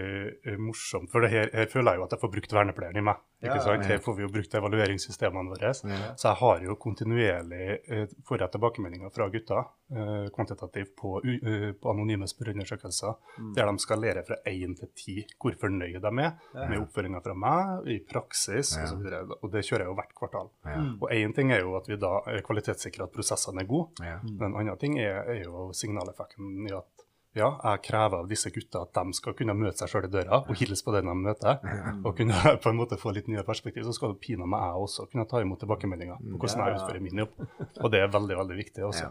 eh, 0.49 0.57
morsomt. 0.57 1.11
For 1.13 1.21
det 1.21 1.29
her, 1.35 1.51
her 1.53 1.67
føler 1.69 1.93
jeg 1.93 2.01
jo 2.01 2.05
at 2.07 2.13
jeg 2.17 2.21
får 2.23 2.31
brukt 2.33 2.53
vernepleieren 2.57 2.97
i 2.97 3.05
meg. 3.05 3.19
ikke 3.45 3.59
Ja, 3.59 3.65
sant? 3.67 3.85
Her 3.85 3.99
får 4.01 4.15
vi 4.17 4.23
jo 4.25 4.31
brukt 4.33 4.55
evalueringssystemene 4.57 5.51
våre. 5.53 5.73
Ja. 5.93 6.15
Så 6.17 6.31
jeg 6.31 6.39
har 6.41 6.63
jo 6.65 6.77
kontinuerlig 6.81 7.67
eh, 7.93 8.07
får 8.25 8.41
jeg 8.41 8.55
tilbakemeldinger 8.55 9.13
fra 9.13 9.27
gutter 9.35 9.61
eh, 9.93 10.31
kvantitativt 10.33 10.95
på, 10.97 11.19
uh, 11.21 11.67
på 11.77 11.91
anonyme 11.93 12.25
spørreundersøkelser, 12.31 13.19
der 13.59 13.69
de 13.69 13.85
skal 13.85 14.01
lære 14.01 14.25
fra 14.25 14.39
1 14.49 14.73
til 14.81 14.89
10 14.97 15.19
hvor 15.37 15.59
fornøyd 15.61 16.01
de 16.01 16.09
er 16.09 16.33
Ja. 16.55 16.69
med 16.71 16.81
oppføringa 16.81 17.21
fra 17.21 17.35
meg, 17.37 17.85
i 17.93 17.99
praksis 18.09 18.73
Ja. 18.79 18.85
osv. 18.89 19.05
Og, 19.21 19.37
og 19.43 19.53
det 19.53 19.67
kjører 19.69 19.85
jeg 19.85 19.93
jo 19.93 19.99
hvert 20.01 20.17
kvartal. 20.17 20.49
Ja. 20.65 20.81
Og 21.03 21.11
én 21.13 21.35
ting 21.37 21.53
er 21.53 21.61
jo 21.61 21.77
at 21.77 21.89
vi 21.93 22.01
da 22.01 22.15
eh, 22.33 22.41
kvalitetssikrer 22.41 23.05
at 23.05 23.13
prosessene 23.13 23.61
er 23.61 23.69
gode, 23.69 23.93
Ja. 24.01 24.17
men 24.25 24.55
en 24.55 24.61
annen 24.65 24.79
ting 24.81 24.97
er, 24.99 25.21
er 25.29 25.45
jo 25.45 25.69
signaleffekten 25.77 26.71
i 26.71 26.73
at 26.73 27.04
ja, 27.35 27.49
jeg 27.65 27.81
krever 27.89 28.21
av 28.23 28.29
disse 28.31 28.51
gutta 28.55 28.85
at 28.87 28.93
de 28.95 29.13
skal 29.19 29.35
kunne 29.39 29.55
møte 29.59 29.81
seg 29.83 29.91
sjøl 29.91 30.07
i 30.09 30.11
døra 30.13 30.43
og 30.45 30.53
hilse 30.61 30.85
på 30.87 30.93
den 30.95 31.09
de 31.11 31.15
møter. 31.19 31.59
Og 32.05 32.13
kunne 32.19 32.35
på 32.63 32.71
en 32.71 32.79
måte 32.79 32.99
få 33.01 33.15
litt 33.17 33.27
nye 33.33 33.43
perspektiv. 33.47 33.87
Så 33.89 33.95
skal 33.97 34.15
pinadø 34.23 34.61
jeg 34.61 34.85
også 34.87 35.09
kunne 35.11 35.27
ta 35.31 35.43
imot 35.43 35.59
tilbakemeldinger 35.65 36.21
på 36.23 36.39
hvordan 36.39 36.63
jeg 36.69 36.79
utfører 36.79 37.03
min 37.03 37.25
jobb. 37.25 37.35
Og 37.83 37.91
det 37.91 38.05
er 38.05 38.13
veldig, 38.15 38.39
veldig 38.43 38.61
viktig 38.61 38.87
også. 38.87 39.11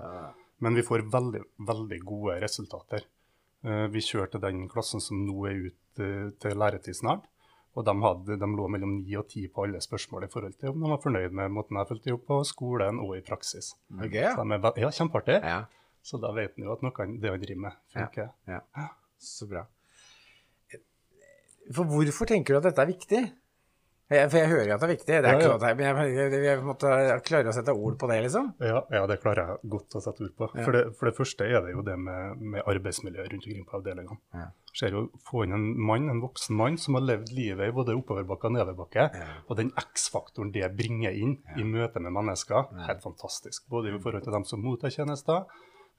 Men 0.63 0.79
vi 0.79 0.85
får 0.87 1.03
veldig, 1.11 1.43
veldig 1.67 1.99
gode 2.07 2.39
resultater. 2.45 3.03
Eh, 3.63 3.85
Vi 3.91 3.99
kjørte 4.03 4.39
den 4.39 4.65
klassen 4.71 5.01
som 5.03 5.19
nå 5.27 5.45
er 5.49 5.59
ute 5.67 6.07
eh, 6.07 6.31
til 6.39 6.57
læretid 6.59 6.95
snart. 6.95 7.27
Og 7.75 7.83
de, 7.87 7.93
hadde, 8.05 8.35
de 8.37 8.47
lå 8.53 8.67
mellom 8.69 8.99
9 9.01 9.15
og 9.17 9.27
10 9.33 9.47
på 9.49 9.63
alle 9.65 9.79
spørsmål 9.81 10.27
i 10.27 10.29
forhold 10.29 10.53
til 10.61 10.69
om 10.69 10.83
de 10.83 10.89
var 10.91 10.99
fornøyd 11.01 11.33
med 11.33 11.49
måten 11.55 11.79
jeg 11.79 11.89
fulgte 11.89 12.13
opp 12.13 12.27
på 12.29 12.35
skolen 12.45 12.99
og 13.01 13.15
i 13.17 13.23
praksis. 13.25 13.71
Okay, 13.97 14.21
ja. 14.27 14.35
Så 14.37 14.43
de 14.45 14.53
er, 14.59 14.67
ja, 14.83 14.91
kjempeartig. 14.93 15.39
ja. 15.41 15.63
Så 16.03 16.19
da 16.19 16.33
vet 16.36 16.57
en 16.57 16.67
jo 16.67 16.74
at 16.74 16.83
noe 16.83 17.07
det 17.15 17.31
han 17.31 17.45
driver 17.45 17.62
med, 17.67 17.79
funker. 17.95 18.33
Ja, 18.50 18.60
så 19.24 19.48
bra. 19.48 19.63
For 21.72 21.88
hvorfor 21.88 22.27
tenker 22.27 22.55
du 22.55 22.60
at 22.60 22.67
dette 22.67 22.83
er 22.83 22.91
viktig? 22.91 23.22
Jeg, 24.13 24.27
for 24.29 24.38
jeg 24.38 24.50
hører 24.51 24.67
jo 24.67 24.74
at 24.75 24.81
det 24.81 24.86
er 24.86 24.91
viktig, 24.91 25.07
det 25.07 25.15
er 25.17 25.25
Ja, 25.25 25.38
ja. 25.39 25.51
sånn 25.53 25.77
men 25.79 25.86
jeg, 25.88 26.15
jeg, 26.17 26.41
jeg, 26.43 26.57
måtte 26.67 26.89
klare 27.25 27.50
å 27.50 27.53
sette 27.55 27.74
ord 27.74 27.95
på 28.01 28.10
det, 28.12 28.17
liksom. 28.25 28.50
Ja, 28.62 28.81
ja, 28.91 29.03
det 29.10 29.17
klarer 29.24 29.53
jeg 29.53 29.72
godt 29.74 29.95
å 29.98 30.01
sette 30.03 30.25
ord 30.25 30.33
på. 30.38 30.50
Ja. 30.51 30.65
For, 30.67 30.75
det, 30.75 30.81
for 31.00 31.10
det 31.10 31.13
første 31.17 31.48
er 31.48 31.63
det 31.65 31.72
jo 31.74 31.86
det 31.88 31.95
med, 31.98 32.43
med 32.53 32.67
arbeidsmiljøet 32.69 33.31
rundt 33.31 33.48
omkring 33.48 33.65
på 33.69 33.79
avdelingene. 33.79 34.19
Ja. 34.36 34.50
Ser 34.75 34.98
jo 34.98 35.05
få 35.29 35.45
inn 35.48 35.55
en 35.55 35.65
mann, 35.88 36.12
en 36.12 36.22
voksen 36.22 36.57
mann 36.60 36.77
som 36.81 37.00
har 37.00 37.05
levd 37.07 37.31
livet 37.33 37.72
i 37.72 37.75
både 37.79 37.95
oppoverbakke 37.95 38.51
og 38.51 38.57
nedoverbakke. 38.57 39.07
Ja. 39.24 39.29
Og 39.48 39.57
den 39.62 39.72
X-faktoren 39.79 40.51
det 40.53 40.67
bringer 40.77 41.15
inn 41.15 41.38
i 41.55 41.65
møte 41.65 42.03
med 42.03 42.13
mennesker, 42.13 42.74
helt 42.89 43.05
fantastisk. 43.05 43.65
Både 43.72 43.93
i 43.93 44.01
forhold 44.03 44.27
til 44.27 44.36
dem 44.36 44.45
som 44.50 44.62
mottar 44.65 44.93
tjenester, 44.93 45.48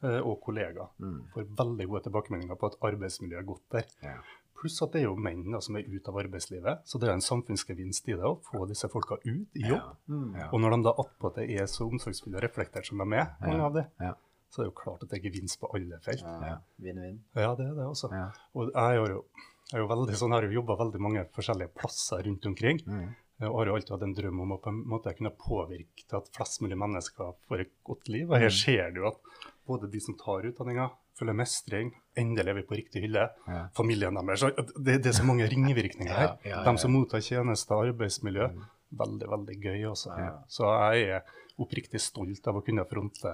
og 0.03 0.41
kollegaer. 0.45 0.89
Mm. 0.99 1.21
Får 1.35 1.47
veldig 1.57 1.87
gode 1.89 2.03
tilbakemeldinger 2.09 2.57
på 2.61 2.67
at 2.67 2.79
arbeidsmiljøet 2.83 3.41
er 3.43 3.47
godt 3.47 3.63
der. 3.73 3.87
Ja. 4.03 4.17
Pluss 4.61 4.81
at 4.83 4.93
det 4.93 5.01
er 5.03 5.09
jo 5.09 5.17
menn 5.17 5.51
da, 5.53 5.61
som 5.61 5.77
er 5.77 5.83
ute 5.89 6.09
av 6.09 6.17
arbeidslivet, 6.23 6.85
så 6.89 6.99
det 7.01 7.09
er 7.09 7.13
en 7.15 7.21
samfunnsgevinst 7.25 8.07
i 8.09 8.15
det 8.17 8.25
å 8.25 8.37
få 8.47 8.67
disse 8.71 8.89
folka 8.89 9.17
ut 9.25 9.49
i 9.59 9.65
jobb. 9.69 9.97
Ja. 10.39 10.49
Og 10.53 10.61
når 10.63 10.77
de 10.77 10.83
da 10.87 10.93
attpåtil 11.03 11.51
er 11.59 11.67
så 11.67 11.89
omsorgsfulle 11.89 12.37
og 12.39 12.43
reflektert 12.47 12.87
som 12.87 12.99
de 13.03 13.09
er, 13.19 13.35
mange 13.41 13.63
av 13.67 13.75
de, 13.75 13.85
Ja. 14.01 14.15
så 14.51 14.63
er 14.63 14.65
det 14.69 14.73
jo 14.73 14.79
klart 14.83 15.03
at 15.03 15.11
det 15.11 15.19
er 15.19 15.27
gevinst 15.31 15.61
på 15.61 15.69
alle 15.75 15.99
felt. 16.05 16.23
Ja. 16.23 16.59
Vinn-vinn. 16.81 17.19
Ja, 17.35 17.55
det 17.55 17.67
er 17.67 17.75
det 17.75 17.85
også. 17.91 18.11
Ja. 18.13 18.31
Og 18.55 18.71
jeg 18.73 18.81
har 18.81 18.95
jo, 19.11 19.25
jeg 19.73 19.75
er 19.81 19.85
jo 19.85 19.89
veldig 19.89 20.15
sånn, 20.17 20.31
jeg 20.31 20.41
har 20.43 20.49
jo 20.49 20.61
jobba 20.63 20.77
veldig 20.85 21.01
mange 21.01 21.27
forskjellige 21.35 21.75
plasser 21.75 22.23
rundt 22.25 22.47
omkring. 22.47 22.81
Mm. 22.87 23.09
Og 23.45 23.59
har 23.59 23.67
jo 23.67 23.75
alltid 23.75 23.91
hatt 23.91 24.03
en 24.07 24.15
drøm 24.15 24.41
om 24.41 24.53
å 24.55 24.61
på 24.63 24.71
en 24.71 24.85
måte 24.87 25.13
kunne 25.19 25.33
påvirke 25.35 26.07
til 26.09 26.17
at 26.17 26.29
flest 26.33 26.63
mulig 26.63 26.79
mennesker 26.79 27.35
får 27.49 27.61
et 27.67 27.73
godt 27.85 28.09
liv. 28.09 28.31
Og 28.31 28.39
her 28.39 28.47
Mm. 28.49 28.57
ser 28.63 28.91
du 28.95 29.07
at 29.09 29.19
både 29.67 29.89
de 29.91 30.01
som 30.01 30.15
tar 30.21 30.45
utdanninga, 30.51 30.91
føler 31.19 31.33
mestring, 31.39 31.93
endelig 32.19 32.51
er 32.51 32.55
vi 32.59 32.63
på 32.69 32.77
riktig 32.77 33.03
hylle, 33.05 33.29
Ja. 33.49 33.69
familien 33.77 34.15
deres 34.15 34.41
det, 34.77 35.03
det 35.03 35.07
er 35.07 35.13
så 35.13 35.25
mange 35.25 35.47
ringvirkninger 35.49 36.13
her. 36.15 36.29
Ja, 36.29 36.37
ja, 36.51 36.57
ja. 36.59 36.65
De 36.73 36.79
som 36.79 36.93
mottar 36.93 37.21
tjenester, 37.21 37.75
arbeidsmiljø. 37.93 38.49
Veldig, 38.95 39.27
veldig 39.31 39.57
gøy 39.63 39.87
også. 39.91 40.11
Ja. 40.19 40.33
Så 40.49 40.69
jeg 40.95 41.09
er 41.17 41.23
oppriktig 41.59 42.01
stolt 42.03 42.47
av 42.51 42.57
å 42.61 42.63
kunne 42.67 42.85
fronte 42.87 43.31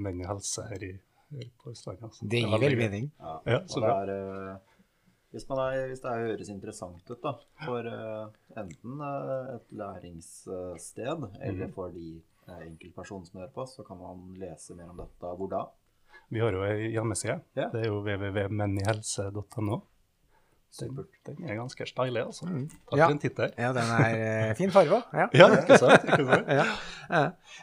menn 0.00 0.20
i 0.20 0.26
helse 0.28 0.64
her, 0.68 0.82
i, 0.82 0.90
her 1.32 1.46
på 1.62 1.70
Østlandet. 1.72 2.02
altså. 2.08 2.26
Det 2.28 2.40
gir 2.42 2.58
vel 2.60 2.76
mening. 2.76 3.10
Ja. 3.20 3.36
Ja, 3.46 3.60
så 3.66 3.80
det 3.80 3.88
bra. 3.88 4.02
er, 4.02 4.12
eh, 4.52 4.58
hvis, 5.32 5.46
man 5.48 5.58
er, 5.66 5.86
hvis 5.88 6.00
det 6.04 6.10
høres 6.24 6.48
interessant 6.52 7.10
ut 7.14 7.22
da, 7.22 7.32
for 7.64 7.86
uh, 7.86 8.28
enten 8.60 9.00
uh, 9.00 9.54
et 9.54 9.72
læringssted, 9.72 11.28
eller 11.40 11.66
Mhm. 11.66 11.72
for 11.74 11.88
de 11.90 12.20
enkeltpersoner 12.66 13.26
som 13.28 13.40
hører 13.40 13.52
på, 13.54 13.66
så 13.68 13.84
kan 13.86 13.98
man 14.00 14.34
lese 14.40 14.74
mer 14.78 14.90
om 14.90 14.96
dette. 15.00 15.34
Hvor 15.38 15.50
da? 15.52 15.62
Vi 16.30 16.40
har 16.42 16.52
jo 16.54 16.62
ei 16.66 16.90
hjemmeside. 16.94 17.40
Ja. 17.58 17.68
Det 17.72 17.80
er 17.84 17.88
jo 17.90 18.00
www.mennihelse.no. 18.06 19.80
Den, 20.78 20.98
den 21.26 21.48
er 21.50 21.56
ganske 21.58 21.82
stilig, 21.90 22.20
altså. 22.22 22.46
Mm. 22.46 22.68
Takk 22.90 22.98
Ja. 23.00 23.08
en 23.10 23.18
titt 23.18 23.36
der. 23.40 23.50
Ja, 23.58 23.72
den 23.74 23.88
er 23.90 24.50
eh, 24.50 24.54
fin 24.54 24.70
farge 24.70 25.00
òg. 25.00 25.02
Ja. 25.18 25.26
Ja, 25.40 25.48
ikke 25.58 25.78
sant? 25.82 26.04
Ikke 26.06 26.26
sant? 26.28 26.46
ja. 26.60 26.66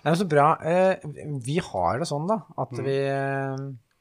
ja. 0.04 0.16
Så 0.20 0.28
bra. 0.28 0.48
Eh, 0.60 1.06
vi 1.46 1.56
har 1.64 2.00
det 2.04 2.08
sånn, 2.10 2.28
da, 2.28 2.42
at 2.60 2.72
Mm. 2.76 2.84
vi 2.84 2.98
eh, 3.08 3.56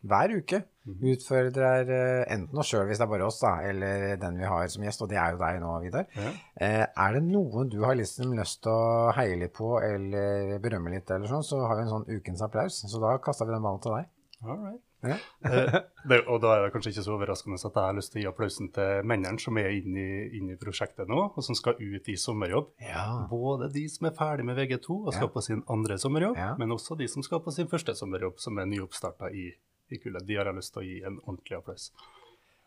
hver 0.09 0.35
uke 0.39 0.63
Mhm. 0.87 1.03
utfordrer 1.17 1.89
eh, 1.91 2.25
enten 2.31 2.59
oss 2.63 2.69
sjøl, 2.71 2.85
hvis 2.87 3.01
det 3.01 3.07
er 3.09 3.11
bare 3.11 3.27
oss, 3.27 3.41
da, 3.43 3.57
eller 3.67 4.17
den 4.23 4.37
vi 4.39 4.45
har 4.47 4.69
som 4.71 4.85
gjest, 4.87 5.03
og 5.03 5.09
det 5.11 5.17
er 5.19 5.33
jo 5.35 5.39
deg 5.41 5.57
nå, 5.61 5.73
Vidar. 5.83 6.07
Ja. 6.15 6.31
Eh, 6.63 6.87
er 6.87 7.13
det 7.17 7.23
noen 7.27 7.69
du 7.73 7.81
har 7.83 7.97
liksom 7.99 8.31
lyst 8.39 8.61
til 8.63 8.71
å 8.71 9.11
heie 9.17 9.35
litt 9.41 9.53
på 9.59 9.73
eller 9.83 10.61
berømme 10.63 10.93
litt, 10.95 11.11
eller 11.11 11.27
sånn, 11.27 11.43
så 11.43 11.59
har 11.67 11.75
vi 11.81 11.83
en 11.83 11.91
sånn 11.91 12.07
ukens 12.21 12.41
applaus. 12.47 12.85
Så 12.87 13.01
da 13.03 13.17
kaster 13.19 13.47
vi 13.49 13.57
den 13.57 13.63
ballen 13.67 13.83
til 13.83 13.97
deg. 13.99 14.07
All 14.47 14.59
right. 14.63 14.81
Ja. 15.07 15.17
Eh, 15.47 15.75
det, 16.09 16.17
og 16.27 16.41
da 16.43 16.55
er 16.57 16.63
det 16.65 16.73
kanskje 16.73 16.91
ikke 16.95 17.03
så 17.05 17.13
overraskende 17.15 17.59
at 17.61 17.75
jeg 17.77 17.83
har 17.85 17.95
lyst 17.95 18.11
til 18.13 18.19
å 18.19 18.23
gi 18.25 18.29
applausen 18.31 18.71
til 18.75 19.03
mennene 19.07 19.39
som 19.43 19.59
er 19.61 19.69
inne 19.77 20.01
i, 20.01 20.39
inn 20.39 20.49
i 20.51 20.57
prosjektet 20.59 21.07
nå, 21.11 21.19
og 21.37 21.45
som 21.45 21.55
skal 21.55 21.77
ut 21.79 22.09
i 22.11 22.17
sommerjobb. 22.19 22.71
Ja. 22.83 23.27
Både 23.31 23.69
de 23.75 23.85
som 23.93 24.07
er 24.09 24.15
ferdig 24.17 24.47
med 24.49 24.57
VG2 24.59 24.97
og 25.07 25.13
skal 25.13 25.29
Ja. 25.29 25.33
på 25.35 25.43
sin 25.45 25.63
andre 25.71 25.99
sommerjobb, 25.99 26.39
men 26.59 26.71
også 26.75 26.97
de 26.99 27.07
som 27.09 27.23
skal 27.23 27.41
på 27.45 27.53
sin 27.55 27.69
første 27.71 27.95
sommerjobb, 27.95 28.39
som 28.43 28.59
er 28.59 28.67
nyoppstarta 28.67 29.31
i, 29.35 29.53
i 29.91 29.99
kullet. 30.03 30.27
De 30.27 30.37
har 30.37 30.45
jeg 30.51 30.55
lyst 30.59 30.73
til 30.75 30.83
å 30.83 30.87
gi 30.87 30.97
en 31.07 31.21
ordentlig 31.27 31.59
applaus. 31.59 31.91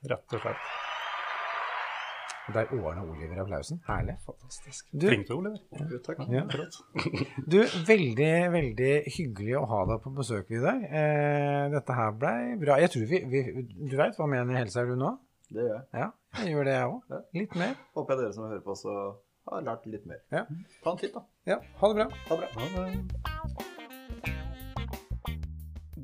Rett 0.08 0.34
og 0.38 0.42
slett. 0.46 0.70
Der 2.50 2.66
ordna 2.74 3.04
Oliver 3.06 3.44
applausen. 3.44 3.78
Herlig. 3.86 4.16
Fantastisk. 4.26 4.88
Du- 4.92 5.06
Flink 5.08 5.28
du, 5.28 5.36
Oliver. 5.36 5.60
Ja. 5.70 6.00
takk. 6.08 6.24
Ja. 6.34 6.44
Du, 7.46 7.60
veldig, 7.86 8.32
veldig 8.56 8.94
hyggelig 9.18 9.54
å 9.60 9.68
ha 9.70 9.84
deg 9.92 10.02
på 10.02 10.14
besøk, 10.18 10.50
Vidar. 10.50 10.80
Eh, 10.82 11.68
dette 11.76 11.94
her 12.00 12.12
blei 12.18 12.56
bra. 12.58 12.80
Jeg 12.82 12.90
tror 12.96 13.06
vi, 13.12 13.20
vi 13.30 13.44
Du 13.92 13.94
veit 14.00 14.18
hva 14.18 14.26
mener 14.32 14.58
helse 14.64 14.82
er 14.82 14.90
du 14.90 14.96
nå? 14.98 15.12
Det 15.50 15.62
gjør 15.68 15.76
jeg. 15.76 15.86
Ja, 16.02 16.10
jeg 16.42 16.56
gjør 16.56 16.66
det, 16.72 16.74
jeg 16.80 16.90
òg. 16.90 17.00
Ja. 17.14 17.22
Litt 17.40 17.56
mer. 17.62 17.76
Håper 18.00 18.16
jeg 18.16 18.24
dere 18.24 18.34
som 18.40 18.48
hører 18.50 18.66
på, 18.66 18.76
så 18.82 18.96
har 19.50 19.62
lært 19.70 19.86
litt 19.90 20.06
mer. 20.10 20.20
Ja. 20.34 20.44
Ta 20.84 20.92
en 20.96 20.98
titt, 21.04 21.14
da. 21.14 21.24
Ja, 21.54 21.60
ha 21.84 21.94
det 21.94 22.02
bra. 22.02 22.10
Ha 22.30 22.36
det 22.36 22.50
bra. 22.56 22.66
Ha 22.66 22.88
det- 22.90 23.76